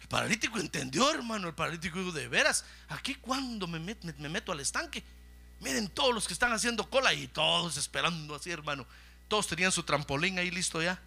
[0.00, 1.48] El paralítico entendió, hermano.
[1.48, 5.04] El paralítico dijo, de veras, aquí cuando me, me meto al estanque,
[5.60, 8.86] miren todos los que están haciendo cola y todos esperando así, hermano.
[9.28, 10.98] Todos tenían su trampolín ahí listo ya.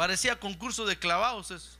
[0.00, 1.78] Parecía concurso de clavados eso.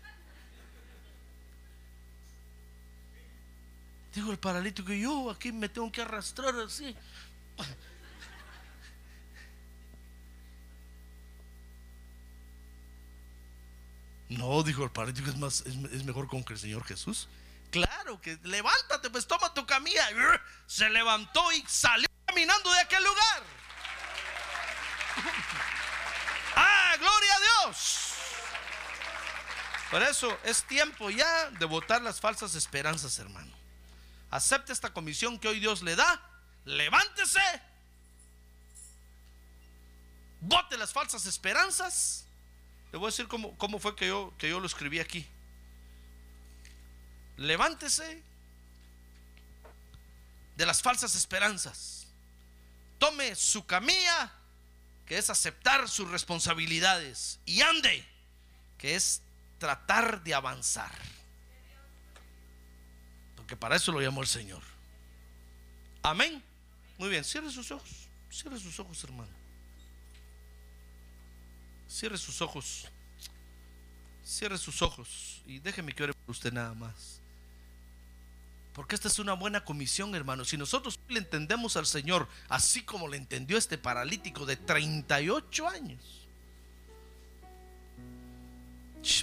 [4.14, 6.95] Dijo el paralítico, yo aquí me tengo que arrastrar así.
[14.29, 17.27] No, dijo el paralítico, es, más, es, mejor con que el Señor Jesús.
[17.71, 20.07] Claro que levántate, pues toma tu camilla.
[20.66, 23.43] Se levantó y salió caminando de aquel lugar.
[26.55, 28.10] ¡Ah, gloria a Dios!
[29.91, 33.53] Por eso es tiempo ya de votar las falsas esperanzas, hermano.
[34.30, 36.22] Acepte esta comisión que hoy Dios le da.
[36.64, 37.41] Levántese.
[40.41, 42.24] Vote las falsas esperanzas.
[42.93, 45.26] Le voy a decir cómo, cómo fue que yo, que yo lo escribí aquí.
[47.36, 48.22] Levántese
[50.57, 52.07] de las falsas esperanzas.
[52.99, 54.30] Tome su camilla,
[55.07, 58.07] que es aceptar sus responsabilidades, y ande,
[58.76, 59.22] que es
[59.61, 60.91] tratar de avanzar.
[63.37, 64.63] Porque para eso lo llamó el Señor.
[66.03, 66.43] Amén.
[66.99, 68.09] Muy bien, cierre sus ojos.
[68.31, 69.31] Cierre sus ojos, hermano.
[71.89, 72.89] Cierre sus ojos.
[74.25, 77.21] Cierre sus ojos y déjeme que ore por usted nada más.
[78.73, 80.45] Porque esta es una buena comisión, hermano.
[80.45, 86.20] Si nosotros le entendemos al Señor así como le entendió este paralítico de 38 años,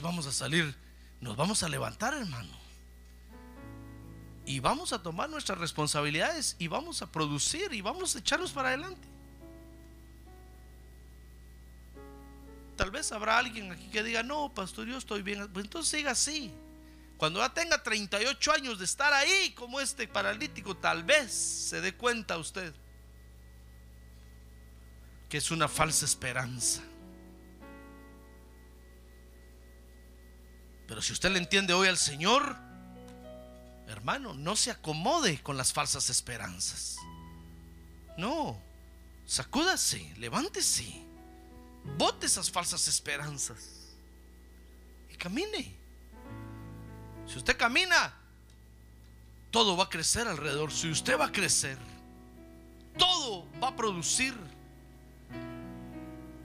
[0.01, 0.75] vamos a salir,
[1.21, 2.57] nos vamos a levantar, hermano.
[4.45, 8.69] Y vamos a tomar nuestras responsabilidades y vamos a producir y vamos a echarnos para
[8.69, 9.07] adelante.
[12.77, 15.51] Tal vez habrá alguien aquí que diga, no, pastor, yo estoy bien.
[15.51, 16.53] Pues entonces siga así.
[17.17, 21.95] Cuando ya tenga 38 años de estar ahí como este paralítico, tal vez se dé
[21.95, 22.73] cuenta usted
[25.27, 26.81] que es una falsa esperanza.
[30.87, 32.55] Pero si usted le entiende hoy al Señor,
[33.87, 36.97] hermano, no se acomode con las falsas esperanzas.
[38.17, 38.59] No,
[39.25, 41.05] sacúdase, levántese,
[41.97, 43.93] bote esas falsas esperanzas
[45.11, 45.75] y camine.
[47.27, 48.13] Si usted camina
[49.51, 51.77] todo va a crecer alrededor Si Usted va a crecer.
[52.97, 54.35] Todo va a producir.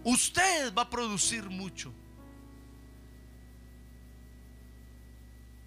[0.05, 1.93] Usted va a producir mucho.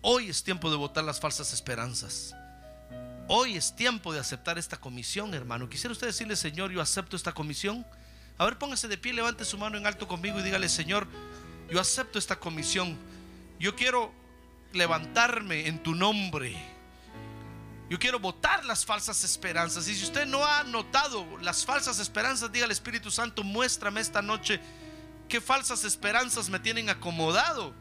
[0.07, 2.35] Hoy es tiempo de votar las falsas esperanzas.
[3.27, 5.67] Hoy es tiempo de aceptar esta comisión, hermano.
[5.67, 7.83] Quisiera usted decirle, Señor, yo acepto esta comisión.
[8.37, 11.07] A ver, póngase de pie, levante su mano en alto conmigo y dígale, Señor,
[11.71, 12.95] yo acepto esta comisión.
[13.59, 14.13] Yo quiero
[14.73, 16.55] levantarme en tu nombre.
[17.89, 19.87] Yo quiero votar las falsas esperanzas.
[19.87, 24.21] Y si usted no ha notado las falsas esperanzas, diga al Espíritu Santo, muéstrame esta
[24.21, 24.59] noche
[25.27, 27.73] qué falsas esperanzas me tienen acomodado.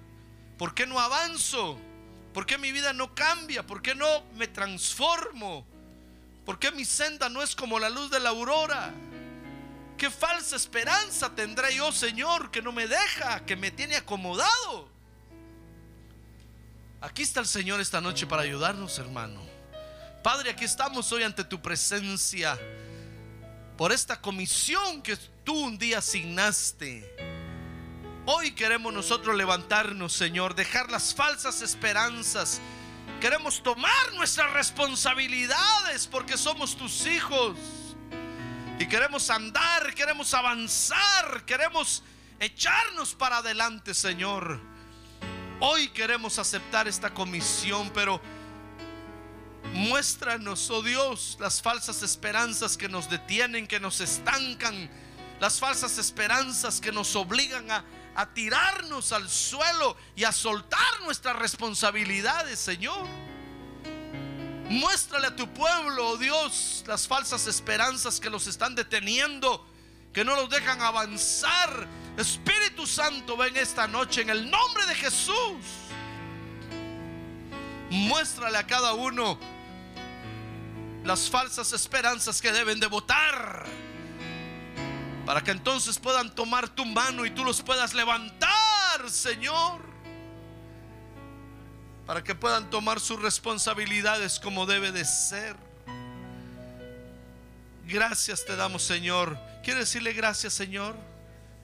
[0.56, 1.78] ¿Por qué no avanzo?
[2.34, 3.64] ¿Por qué mi vida no cambia?
[3.64, 5.64] ¿Por qué no me transformo?
[6.44, 8.92] ¿Por qué mi senda no es como la luz de la aurora?
[9.96, 14.88] ¿Qué falsa esperanza tendré yo, Señor, que no me deja, que me tiene acomodado?
[17.00, 19.40] Aquí está el Señor esta noche para ayudarnos, hermano.
[20.24, 22.58] Padre, aquí estamos hoy ante tu presencia
[23.76, 27.33] por esta comisión que tú un día asignaste
[28.26, 32.58] Hoy queremos nosotros levantarnos, Señor, dejar las falsas esperanzas.
[33.20, 37.58] Queremos tomar nuestras responsabilidades porque somos tus hijos.
[38.78, 42.02] Y queremos andar, queremos avanzar, queremos
[42.40, 44.58] echarnos para adelante, Señor.
[45.60, 48.22] Hoy queremos aceptar esta comisión, pero
[49.74, 54.88] muéstranos, oh Dios, las falsas esperanzas que nos detienen, que nos estancan,
[55.40, 57.84] las falsas esperanzas que nos obligan a,
[58.14, 63.06] a tirarnos al suelo y a soltar nuestras responsabilidades, Señor.
[64.68, 69.66] Muéstrale a tu pueblo, oh Dios, las falsas esperanzas que los están deteniendo,
[70.12, 71.86] que no los dejan avanzar.
[72.16, 75.64] Espíritu Santo, ven esta noche en el nombre de Jesús.
[77.90, 79.38] Muéstrale a cada uno
[81.04, 83.66] las falsas esperanzas que deben de votar
[85.26, 89.80] para que entonces puedan tomar tu mano y tú los puedas levantar, Señor.
[92.06, 95.56] Para que puedan tomar sus responsabilidades como debe de ser.
[97.86, 99.38] Gracias te damos, Señor.
[99.62, 100.94] Quiero decirle gracias, Señor,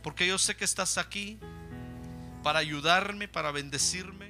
[0.02, 1.38] porque yo sé que estás aquí
[2.42, 4.29] para ayudarme, para bendecirme.